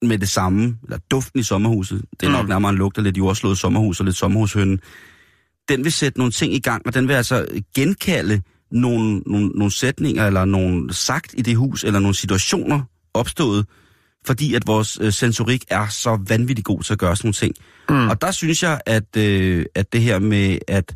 [0.01, 3.17] med det samme, eller duften i sommerhuset, det er nok nærmere en lugt af lidt
[3.17, 4.77] jordslået sommerhus og lidt sommerhushønne,
[5.69, 7.45] den vil sætte nogle ting i gang, og den vil altså
[7.75, 8.41] genkalde
[8.71, 12.81] nogle, nogle, nogle sætninger, eller nogle sagt i det hus, eller nogle situationer
[13.13, 13.65] opstået,
[14.25, 17.55] fordi at vores øh, sensorik er så vanvittigt god til at gøre sådan nogle ting.
[17.89, 18.09] Mm.
[18.09, 20.95] Og der synes jeg, at, øh, at det her med at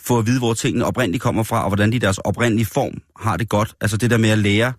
[0.00, 3.02] få at vide, hvor tingene oprindeligt kommer fra, og hvordan de i deres oprindelige form
[3.20, 4.72] har det godt, altså det der med at lære,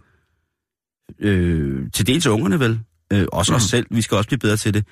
[1.20, 2.80] øh, til dels ungerne vel,
[3.14, 3.56] øh, også mm.
[3.56, 4.86] os selv, vi skal også blive bedre til det,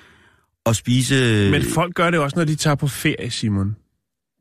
[0.66, 1.48] at spise...
[1.50, 3.76] Men folk gør det også, når de tager på ferie, Simon.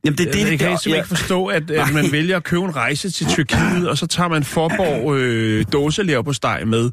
[0.05, 0.77] Jamen, det, Det, det, det, det kan jeg ja.
[0.77, 4.07] simpelthen ikke forstå, at, at man vælger at købe en rejse til Tyrkiet, og så
[4.07, 6.91] tager man Forborg øh, dåselever på steg med.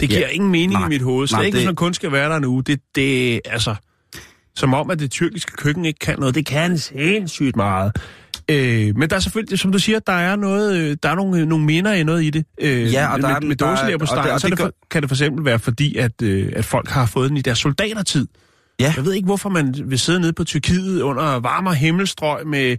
[0.00, 0.28] Det giver Ja.
[0.28, 0.86] ingen mening Nej.
[0.86, 1.26] i mit hoved.
[1.26, 2.60] Slet Nej, ikke, hvis det- man kun skal være der nu.
[2.60, 3.74] Det, det, altså,
[4.56, 6.34] som om, at det tyrkiske køkken ikke kan noget.
[6.34, 7.92] Det kan sindssygt meget.
[8.50, 11.46] Øh, men der er selvfølgelig, som du siger, der er noget, øh, der er nogle,
[11.46, 12.44] nogle minder i noget i det.
[12.60, 14.40] Øh, Ja, og der med, er- med der er- dåselever på og steg, det- og
[14.40, 17.28] så det for, kan det for eksempel være fordi, at, øh, at folk har fået
[17.30, 18.26] den i deres soldatertid.
[18.80, 18.92] Ja.
[18.96, 22.76] Jeg ved ikke, hvorfor man vil sidde nede på Tyrkiet under varmere himmelstrøg med,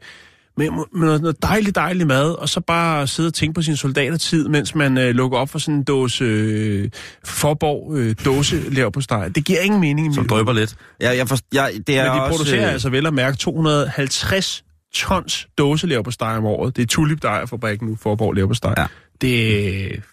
[0.57, 4.47] med, med noget, dejligt, dejligt mad, og så bare sidde og tænke på sin soldatertid,
[4.47, 6.89] mens man øh, lukker op for sådan en dåse øh,
[7.23, 9.31] forborg øh, dåse laver på steg.
[9.35, 10.75] Det giver ingen mening i Som drøber lidt.
[11.01, 13.37] Ja, jeg forst- jeg, det er Men de også, producerer øh, altså vel at mærke
[13.37, 16.75] 250 tons dåselever på steg om året.
[16.75, 18.73] Det er Tulip fabrikken nu, Forborg lever på steg.
[18.77, 18.85] Ja.
[19.21, 20.03] Det,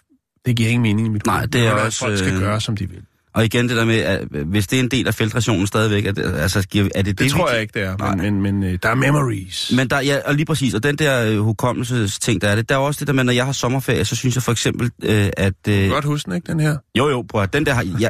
[0.45, 2.75] det giver ingen mening i mit Nej, det er også, folk skal øh, gøre, som
[2.77, 3.01] de vil.
[3.33, 6.19] Og igen det der med, at hvis det er en del af feltrationen stadigvæk, at,
[6.19, 7.97] altså, er det det, Det, tror jeg ikke, det er.
[7.97, 8.15] Nej.
[8.15, 9.71] Men, men, men øh, der er memories.
[9.75, 12.75] Men der, ja, og lige præcis, og den der øh, hukommelsesting, der er det, der
[12.75, 15.29] er også det der med, når jeg har sommerferie, så synes jeg for eksempel, øh,
[15.37, 15.53] at...
[15.67, 16.77] Øh, Godt huske den, ikke, den her?
[16.97, 18.09] jo, jo, prøv den der, har, ja,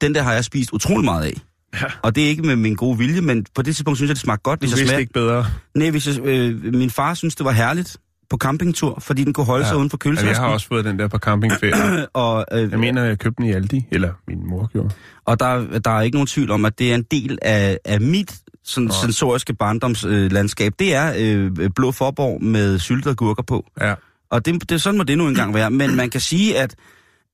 [0.00, 1.34] den der har jeg spist utrolig meget af.
[1.74, 1.86] Ja.
[2.02, 4.22] Og det er ikke med min gode vilje, men på det tidspunkt synes jeg, det
[4.22, 4.60] smagte godt.
[4.60, 5.46] Du Hvis jeg vidste smager, ikke bedre.
[5.74, 7.96] Nej, hvis jeg, øh, min far synes, det var herligt
[8.30, 9.68] på campingtur, fordi den kunne holde ja.
[9.70, 10.44] sig uden for Ja, jeg kølesasken.
[10.44, 12.06] har også fået den der på campingferie.
[12.24, 14.90] Og, øh, Jeg mener, jeg købte den i Aldi, eller min mor gjorde.
[15.24, 18.00] Og der, der er ikke nogen tvivl om, at det er en del af, af
[18.00, 20.72] mit sådan, sensoriske barndomslandskab.
[20.72, 23.64] Øh, det er øh, blå forborg med syltede gurker på.
[23.80, 23.94] Ja.
[24.30, 25.70] Og det, det, sådan må det nu engang være.
[25.70, 26.74] Men man kan sige, at,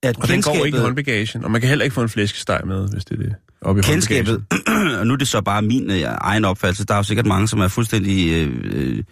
[0.02, 2.08] at Og den går ikke i kendskabet, håndbagagen, og man kan heller ikke få en
[2.08, 3.34] flæskesteg med, hvis det er det.
[3.62, 4.44] Op i kendskabet
[5.00, 7.48] og nu er det så bare min øh, egen opfattelse, der er jo sikkert mange,
[7.48, 9.02] som er fuldstændig, øh,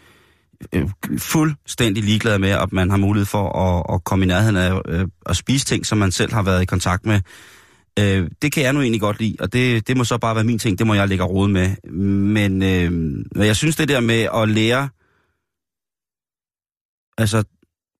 [0.72, 0.88] øh,
[1.18, 5.06] fuldstændig ligeglade med, at man har mulighed for at, at komme i nærheden af øh,
[5.26, 7.20] at spise ting, som man selv har været i kontakt med.
[7.98, 10.44] Øh, det kan jeg nu egentlig godt lide, og det, det må så bare være
[10.44, 11.90] min ting, det må jeg lægge råd med.
[11.92, 14.88] Men øh, jeg synes det der med at lære,
[17.18, 17.44] altså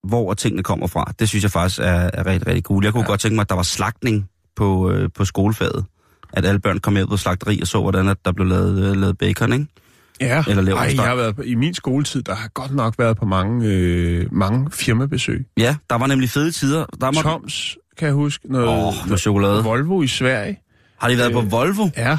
[0.09, 2.85] hvor tingene kommer fra, det synes jeg faktisk er, er rigtig, rigtig cool.
[2.85, 3.07] Jeg kunne ja.
[3.07, 5.85] godt tænke mig, at der var slagtning på, øh, på skolefaget.
[6.33, 8.97] At alle børn kom med på slagteri og så, hvordan at der blev lavet, øh,
[8.97, 9.67] lavet bacon, ikke?
[10.23, 12.95] Ja, Eller lever Ej, jeg har været på, i min skoletid, der har godt nok
[12.99, 15.47] været på mange, øh, mange firmabesøg.
[15.57, 16.87] Ja, der var nemlig fede tider.
[17.01, 17.23] Der må...
[17.23, 18.53] Toms, kan jeg huske.
[18.53, 19.65] Noget, Åh, med chokolade.
[19.65, 20.59] Volvo i Sverige.
[21.01, 21.89] Har de været Øh, på Volvo?
[21.97, 22.19] Ja.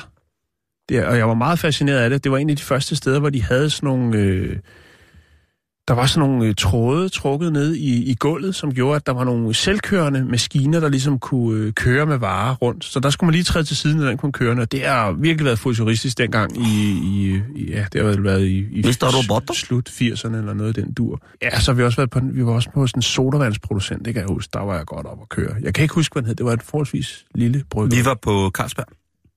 [0.89, 2.23] Det, og jeg var meget fascineret af det.
[2.23, 4.17] Det var en af de første steder, hvor de havde sådan nogle...
[4.17, 4.57] Øh,
[5.88, 9.13] der var sådan nogle øh, tråde trukket ned i, i gulvet, som gjorde, at der
[9.13, 12.86] var nogle selvkørende maskiner, der ligesom kunne øh, køre med varer rundt.
[12.86, 14.61] Så der skulle man lige træde til siden, når den kunne køre.
[14.61, 18.57] Og det har virkelig været futuristisk dengang i, i, i ja, det har været i,
[18.57, 18.81] i.
[19.01, 19.53] Roboto?
[19.53, 21.21] slut 80'erne eller noget den dur.
[21.41, 24.13] Ja, så har vi også været på, vi var også på sådan en sodavandsproducent, det
[24.13, 24.49] kan jeg huske.
[24.53, 25.55] Der var jeg godt op at køre.
[25.61, 26.36] Jeg kan ikke huske, hvad den hed.
[26.36, 27.95] Det var et forholdsvis lille brygge.
[27.95, 28.88] Vi var på Carlsberg.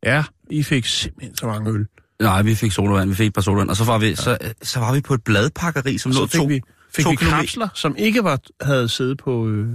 [0.05, 1.87] Ja, I fik simpelthen så mange øl.
[2.23, 4.81] Nej, vi fik sodavand, vi fik et par sodavand, og så var vi, så, så
[4.81, 6.61] var vi på et bladpakkeri, som lå to, vi,
[6.95, 9.69] fik to vi kilometer- kapsler, som ikke var, havde siddet på, øh,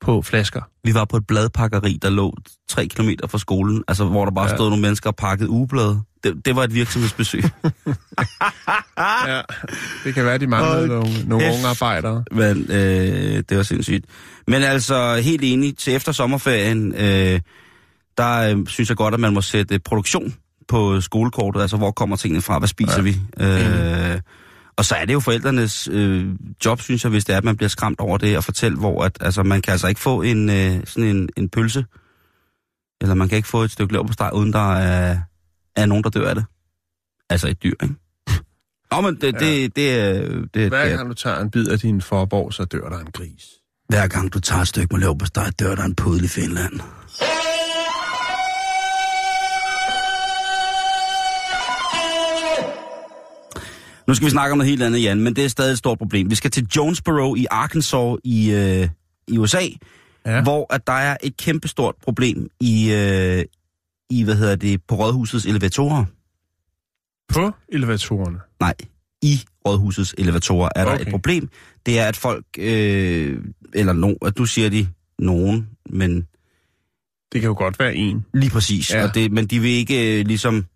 [0.00, 0.62] på flasker.
[0.84, 2.34] vi var på et bladpakkeri, der lå
[2.68, 4.50] tre kilometer fra skolen, altså hvor der bare Ja.
[4.50, 4.56] ja.
[4.56, 6.02] stod nogle mennesker og pakkede ugeblade.
[6.24, 7.42] Det, det var et virksomhedsbesøg.
[9.26, 9.40] Ja,
[10.04, 12.24] det kan være, de manglede Hold nogle, nogle unge arbejdere.
[12.32, 14.04] Men øh, det var sindssygt.
[14.46, 17.40] Men altså, helt enig, til efter sommerferien, øh,
[18.16, 20.34] der øh, synes jeg godt, at man må sætte produktion
[20.68, 21.60] på skolekortet.
[21.60, 22.58] Altså, hvor kommer tingene fra?
[22.58, 23.02] Hvad spiser ja.
[23.02, 23.16] vi?
[24.14, 24.20] Øh,
[24.76, 26.26] og så er det jo forældrenes øh,
[26.64, 29.04] job, synes jeg, hvis det er, at man bliver skræmt over det, og fortælle, hvor
[29.04, 31.84] at, altså, man kan altså ikke få en, øh, sådan en, en pølse,
[33.00, 35.18] eller man kan ikke få et stykke leverpostej, uden der er,
[35.76, 36.44] er nogen, der dør af det.
[37.30, 37.94] Altså et dyr, ikke?
[38.92, 39.38] Nå, men det, ja.
[39.38, 42.54] det, det, er- det, det, Hver det, gang du tager en bid af din forborg,
[42.54, 43.44] så dør der en gris.
[43.88, 46.80] hver gang du tager et stykke med leverpostej, dør der en pudel i Finland.
[54.08, 55.98] Nu skal vi snakke om noget helt andet, Jan, men det er stadig et stort
[55.98, 56.30] problem.
[56.30, 58.88] Vi skal til Jonesboro i Arkansas i, øh,
[59.28, 59.60] i USA,
[60.26, 60.42] Ja.
[60.42, 63.44] hvor at der er et kæmpestort problem i, øh,
[64.10, 66.04] i hvad hedder det, på rådhusets elevatorer.
[67.28, 68.38] På elevatorerne.
[68.60, 68.74] Nej,
[69.22, 71.02] i rådhusets elevatorer er der Okay.
[71.04, 71.48] et problem.
[71.86, 73.38] Det er, at folk, øh,
[73.74, 74.88] eller no, at du siger de
[75.18, 76.16] nogen, men
[77.32, 78.24] Det kan jo godt være en.
[78.34, 78.90] lige præcis.
[78.90, 79.04] Ja.
[79.08, 80.66] Og det, men de vil ikke øh, ligesom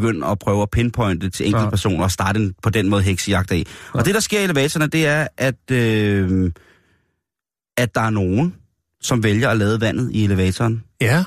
[0.00, 3.52] begynde at prøve at pinpointe til enkelte personer og starte en, på den måde heksejagt
[3.52, 3.64] af.
[3.92, 6.52] Og det, der sker i elevatorerne, det er, at, øh,
[7.76, 8.54] at der er nogen,
[9.00, 10.84] som vælger at lade vandet i elevatoren.
[11.00, 11.24] Ja.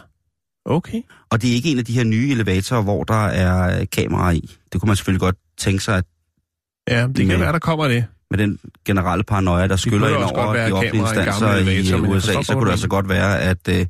[0.66, 1.02] Okay.
[1.30, 4.56] Og det er ikke en af de her nye elevatorer, hvor der er kameraer i.
[4.74, 6.06] Det kunne man selvfølgelig godt tænke sig, at
[6.90, 8.06] Ja, det kan Men- være, der kommer det.
[8.32, 12.10] med den generelle paranoia, der skyller kunne ind over de offentlige i instanser i jeg
[12.10, 13.86] USA, så kunne det altså godt være, at øh,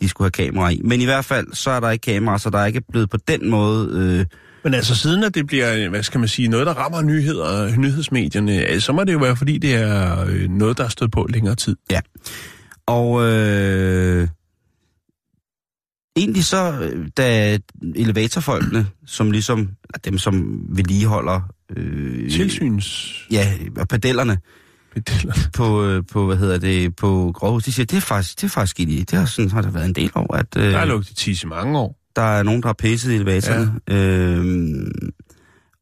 [0.00, 0.80] de skulle have kamera i.
[0.84, 3.16] Men i hvert fald, så er der ikke kamera, så der er ikke blevet på
[3.28, 3.88] den måde...
[3.92, 4.26] Øh,
[4.64, 8.70] Men altså, siden at det bliver, hvad skal man sige, noget, der rammer nyheder, nyhedsmedierne,
[8.70, 11.26] øh, så må det jo være, fordi det er øh, noget, der er stået på
[11.30, 11.76] længere tid.
[12.86, 14.28] og øh,
[16.16, 17.58] egentlig så, øh, da
[17.94, 19.70] elevatorfolkene, som ligesom,
[20.04, 21.40] dem som vedligeholder...
[21.76, 23.16] Øh, Tilsyns...
[23.30, 24.38] Ja, og pedellerne
[25.56, 28.48] på, øh, på, hvad hedder det, på Gråhus, de siger, det er faktisk, det er
[28.48, 30.46] faktisk ikke, det har, sådan, har der været en del år, at...
[30.56, 31.98] Øh, Der er lugtet tis i mange år.
[32.16, 33.70] der er nogen, der har pisset i elevatoren.
[33.88, 33.94] Ja.
[33.94, 35.10] Øhm,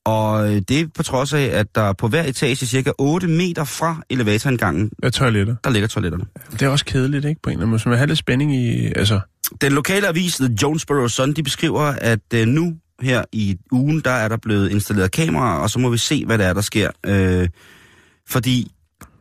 [0.05, 4.03] og det er på trods af, at der på hver etage, cirka 8 meter fra
[4.11, 5.57] elevatorindgangen, Hvad toiletter?
[5.65, 6.25] der ligger toiletterne.
[6.53, 7.41] Det er også kedeligt, ikke?
[7.43, 7.83] På en eller anden måde.
[7.83, 8.87] Så man har lidt spænding i...
[8.97, 9.21] Altså,
[9.61, 14.11] Den lokale avis, The Jonesboro Sun, de beskriver, at øh, nu her i ugen, der
[14.11, 16.91] er der blevet installeret kameraer, og så må vi se, hvad der er, der sker.
[17.07, 17.49] Øh,
[18.29, 18.73] fordi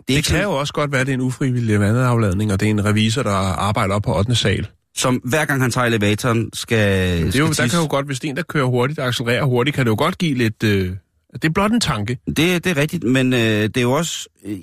[0.08, 2.60] det det kan sådan, jo også godt være, at det er en ufrivillig vandafladning, og
[2.60, 3.32] det er en revisor, der
[3.70, 4.36] arbejder op på 8.
[4.36, 4.68] sal.
[4.96, 7.26] som hver gang han tager elevatoren, skal...
[7.26, 8.98] Det er jo, skal der kan jo godt, hvis det er en, der kører hurtigt,
[8.98, 10.64] der accelererer hurtigt, kan det jo godt give lidt...
[10.64, 10.96] Øh,
[11.34, 12.18] det er blot en tanke.
[12.28, 14.60] Det, det er rigtigt, men øh, det er jo også øh,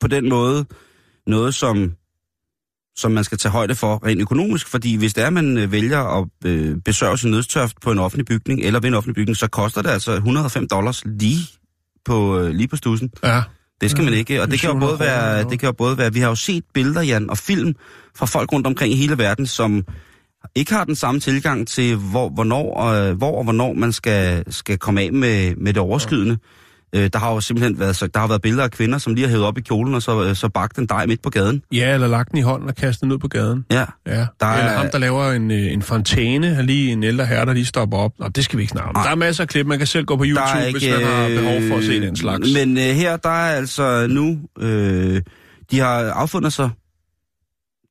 [0.00, 0.64] på den måde
[1.26, 1.92] noget, som,
[2.96, 6.20] som man skal tage højde for rent økonomisk, fordi hvis det er, man øh, vælger
[6.20, 9.48] at øh, besørge sin nødstørft på en offentlig bygning, eller ved en offentlig bygning, så
[9.48, 11.48] koster det altså 105 dollars lige
[12.04, 13.10] på, øh, lige på stussen.
[13.24, 13.42] Ja.
[13.80, 15.66] Det skal Ja, man ikke, og det kan jo både 700 kroner, være, det kan
[15.66, 17.74] jo både være, vi har jo set billeder, Jan, og film
[18.16, 19.84] fra folk rundt omkring i hele verden, som
[20.54, 24.78] ikke har den samme tilgang til, hvor, hvornår, og, hvor og hvornår man skal, skal
[24.78, 26.38] komme af med, med det overskydende.
[26.94, 29.24] Øh, der har jo simpelthen været, så, der har været billeder af kvinder, som lige
[29.26, 31.62] har hævet op i kjolen, og så, øh, så bagt en dej midt på gaden.
[31.72, 33.64] Ja, eller lagt den i hånden og kastet den ud på gaden.
[33.70, 33.84] Ja.
[34.06, 34.58] Ja, Der er- er...
[34.58, 37.64] eller ham, der laver en, øh, en fontæne, har lige en ældre herre, der lige
[37.64, 38.12] stopper op.
[38.18, 38.94] Nå, det skal vi ikke snakke om.
[39.04, 41.28] Der er masser af klip, man kan selv gå på YouTube, er hvis man har
[41.28, 42.48] behov for at se den slags.
[42.54, 45.22] Men øh, her, der er altså nu, øh,
[45.70, 46.70] de har affundet sig,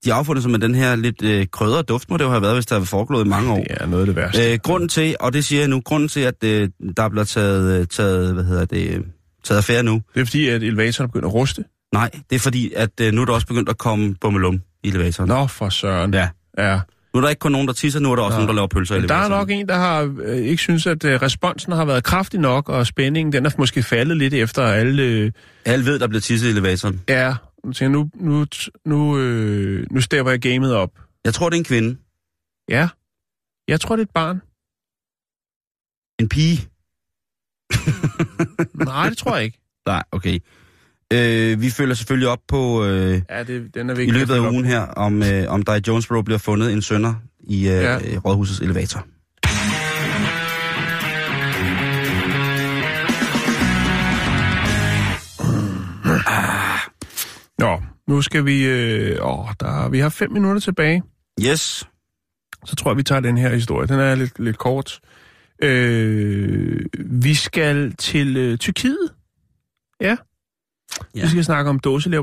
[0.05, 2.41] de har affundet sig med den her lidt øh, krydrede duft, må det jo have
[2.41, 3.57] været, hvis der har foregået i mange år.
[3.57, 4.51] Det er noget af det værste.
[4.53, 7.79] Øh, grunden til, og det siger jeg nu, grunden til, at øh, der bliver taget,
[7.81, 8.99] øh, taget, hvad hedder det, øh,
[9.43, 11.63] taget affære nu, Det er fordi, at elevatoren begynder at ruste.
[11.93, 14.87] nej, det er fordi, at øh, nu er der også begyndt at komme bummelum i
[14.87, 15.27] elevatoren.
[15.29, 16.13] Nå, for søren.
[16.13, 16.27] Ja.
[16.57, 16.79] Ja.
[17.13, 18.39] Nu er der ikke kun nogen, der tisser, nu er der også Nå.
[18.39, 19.33] nogen, der laver pølser i Men der elevatoren.
[19.33, 22.69] er nok en, der har øh, ikke synes, at øh, responsen har været kraftig nok,
[22.69, 25.03] og spændingen, den er måske faldet lidt efter alle...
[25.03, 25.31] Øh,
[25.65, 27.01] Alle ved, der bliver tisset i elevatoren.
[27.09, 27.33] ja,
[27.65, 28.45] jeg tænker, nu, nu,
[28.85, 30.91] nu, øh, nu stepper jeg gamet op.
[31.25, 31.97] Jeg tror, det er en kvinde.
[32.69, 32.89] Ja,
[33.67, 34.41] jeg tror, det er et barn.
[36.19, 36.57] En pige.
[38.85, 39.59] Nej, det tror jeg ikke.
[39.85, 40.39] Nej, okay.
[41.13, 44.13] Øh, vi følger selvfølgelig op på, øh, Ja, det, den er i vigtig.
[44.19, 47.13] løbet at af ugen her, om, øh, om der i Jonesboro bliver fundet en sønder
[47.39, 47.97] i øh, Ja.
[48.25, 49.07] rådhusets elevator.
[57.63, 58.65] Nå, nu skal vi...
[58.65, 61.03] Øh, åh, der, vi har fem minutter tilbage.
[61.41, 61.89] Yes.
[62.65, 63.87] Så tror jeg, vi tager den her historie.
[63.87, 64.99] Den er lidt, lidt kort.
[65.63, 69.09] Øh, vi skal til øh, Tyrkiet.
[70.01, 70.17] Ja.
[71.15, 71.21] Ja.
[71.21, 71.79] Vi skal snakke om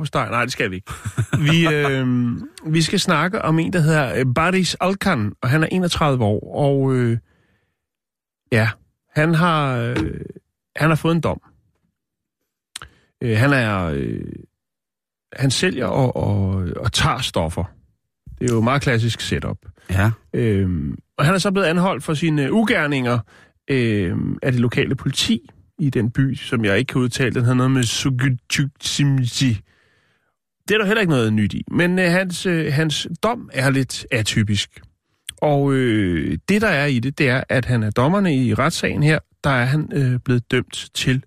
[0.07, 0.29] steg.
[0.31, 0.93] Nej, det skal vi ikke.
[1.39, 2.07] vi, øh,
[2.67, 6.57] vi skal snakke om en, der hedder øh, Baris Alkan, og han er 31 år.
[6.57, 7.19] Og øh,
[8.53, 8.71] ja,
[9.15, 9.97] han har, øh,
[10.77, 11.41] han har fået en dom.
[13.23, 13.85] Øh, han er...
[13.85, 14.33] Øh,
[15.33, 17.65] han sælger og, og, og tager stoffer.
[18.39, 19.59] Det er jo et meget klassisk setup.
[19.91, 20.11] Ja.
[20.33, 23.19] Øhm, og han er så blevet anholdt for sine ugerninger
[23.71, 27.35] øhm, af det lokale politi i den by, som jeg ikke kan udtale.
[27.35, 29.61] Den hedder noget med Sugytsimji.
[30.69, 31.65] Det er der heller ikke noget nyt i.
[31.71, 34.81] Men øh, hans, øh, hans dom er lidt atypisk.
[35.43, 39.03] Og øh, det, der er i det, det er, at han er dommerne i retssagen
[39.03, 41.25] her, der er han øh, blevet dømt til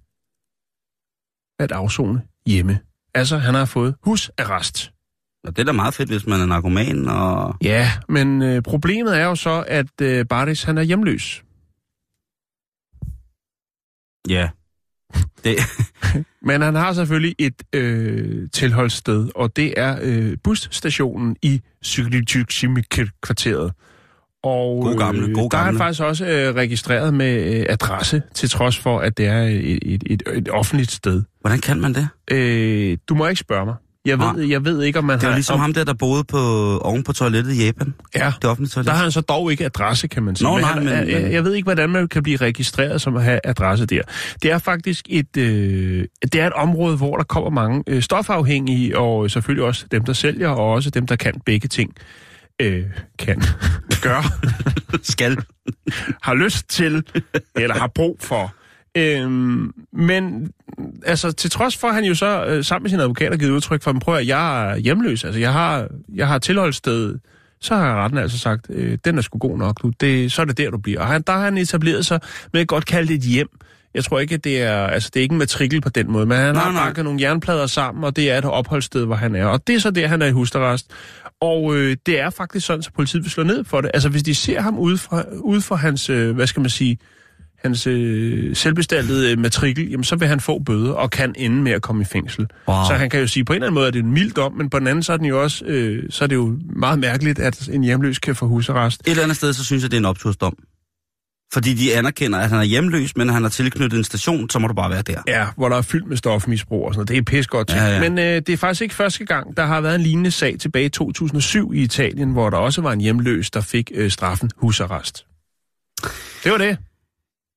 [1.60, 2.80] at afzone hjemme.
[3.16, 4.92] Altså, han har fået husarrest.
[5.44, 7.56] Og det er da meget fedt, hvis man er narkoman, og...
[7.62, 11.44] Ja, men øh, problemet er jo så, at øh, Baris han er hjemløs.
[14.30, 14.50] Ja.
[15.44, 15.58] Det,
[16.48, 23.74] Men han har selvfølgelig et øh, tilholdssted, og det er øh, busstationen i Cyklityk-kvarteret.
[24.44, 25.80] Og God gamle, øh, god der er han gamle.
[25.80, 30.04] faktisk også øh, registreret med øh, adresse, til trods for, at det er et, et,
[30.06, 31.24] et, et offentligt sted.
[31.42, 32.08] hvordan kan man det?
[32.32, 33.76] Øh, du må ikke spørge mig.
[34.06, 34.50] Jeg ved, Nej.
[34.52, 35.30] jeg ved ikke, om man Det har...
[35.30, 36.38] var ligesom om, ham der, der boede på,
[36.78, 37.94] oven på toilettet i Japan.
[38.16, 38.88] Ja, Det offentlige toilet.
[38.88, 40.48] Der har han så dog ikke adresse, kan man sige.
[40.48, 43.16] Nå, men nej, han, men- jeg, jeg ved ikke, hvordan man kan blive registreret som
[43.18, 44.02] at have adresse der.
[44.44, 48.98] Det er faktisk et, øh, det er et område, hvor der kommer mange øh, stofafhængige,
[48.98, 51.94] og selvfølgelig også dem, der sælger, og også dem, der kan begge ting.
[52.62, 52.84] Øh,
[53.20, 53.42] kan
[54.02, 54.24] gøre,
[55.04, 55.38] Skal.
[56.22, 57.04] har lyst til,
[57.56, 58.54] eller har brug for.
[58.98, 60.52] Øhm, men
[61.06, 63.52] altså, til trods for, at han jo så øh, sammen med sin advokat har givet
[63.52, 67.16] udtryk for, at prøv at jeg er hjemløs, altså jeg har, jeg har tilholdssted,
[67.62, 69.92] så har retten altså sagt, øh, den er sgu god nok, du.
[70.00, 71.00] Det, så er det der, du bliver.
[71.00, 72.20] Og han, der har han etableret sig
[72.54, 73.50] med at godt kalde det et hjem.
[73.94, 76.26] Jeg tror ikke, at det er, altså det er ikke en matrikel på den måde,
[76.26, 79.36] men han Nej, har banket nogle jernplader sammen, og det er et opholdssted, hvor han
[79.36, 79.46] er.
[79.46, 80.92] Og det er så der, han er i husarrest.
[81.44, 83.92] Og øh, det er faktisk sådan, at politiet vil slå ned for det.
[83.94, 86.98] Altså hvis de ser ham ude for, ude for hans, øh, hvad skal man sige,
[87.64, 91.72] hans øh, selvbestaltede øh, matrikel, jamen så vil han få bøde og kan ende med
[91.72, 92.48] at komme i fængsel.
[92.68, 92.76] Wow.
[92.88, 94.32] Så han kan jo sige, på en eller anden måde at det er en mild
[94.32, 96.60] dom, men på den anden så er, den jo også, øh, så er det jo
[96.76, 99.02] meget mærkeligt, at en hjemløs kan få husarrest.
[99.02, 100.58] Et eller andet sted, så synes jeg, det er en optursdom.
[101.54, 104.68] Fordi de anerkender, at han er hjemløs, men han har tilknyttet en station, så må
[104.68, 105.22] du bare være der.
[105.28, 107.10] Ja, hvor der er fyldt med stofmisbrug og sådan noget.
[107.10, 107.78] Det er pis godt til.
[107.78, 108.10] Ja, ja.
[108.10, 109.58] Men øh, det er faktisk ikke første gang.
[109.58, 112.92] Der har været en lignende sag tilbage i 2007 i Italien, hvor der også var
[112.92, 115.26] en hjemløs, der fik øh, straffen husarrest.
[116.44, 116.78] Det var det.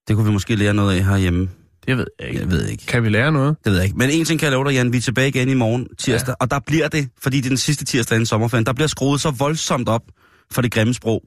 [0.08, 1.48] Det kunne vi måske lære noget af herhjemme.
[1.86, 2.40] Det ved jeg ikke.
[2.40, 2.86] Jeg ved ikke.
[2.86, 3.56] Kan vi lære noget?
[3.64, 3.98] Det ved jeg ikke.
[3.98, 4.92] Men en ting kan jeg love dig, Jan.
[4.92, 6.32] Vi er tilbage igen i morgen tirsdag.
[6.32, 6.34] Ja.
[6.40, 9.20] Og der bliver det, fordi det er den sidste tirsdag inden sommerferien, der bliver skruet
[9.20, 10.02] så voldsomt op
[10.50, 11.22] for det grimme sprog.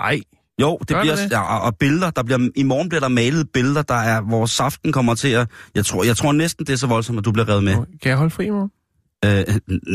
[0.00, 0.20] Ej,
[0.60, 1.30] Jo, det Gør bliver, det?
[1.30, 4.92] Ja, og, billeder, der bliver, i morgen bliver der malet billeder, der er, hvor saften
[4.92, 7.48] kommer til at, jeg tror, jeg tror næsten, det er så voldsomt, at du bliver
[7.48, 7.72] revet med.
[7.74, 8.70] kan jeg holde fri i morgen?
[9.24, 9.44] Øh,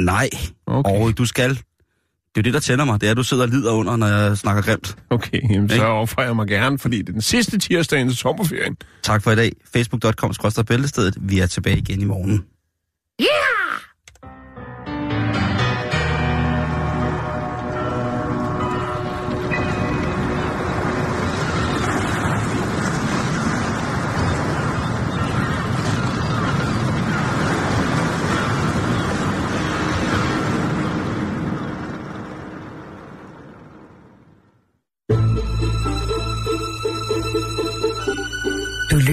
[0.06, 0.30] nej,
[0.68, 0.92] Okay.
[0.92, 1.50] og du skal.
[1.50, 1.58] Det
[2.38, 4.08] er jo det, der tænder mig, det er, at du sidder og lider under, når
[4.08, 4.98] jeg snakker grimt.
[5.10, 8.78] Okay, jamen, så offrer jeg mig gerne, fordi det er den sidste tirsdag inden sommerferien.
[9.04, 9.52] Tak for i dag.
[9.74, 10.34] Facebook.com
[10.68, 11.18] bæltestedet.
[11.22, 12.38] Vi er tilbage igen i morgen.
[12.38, 12.46] Du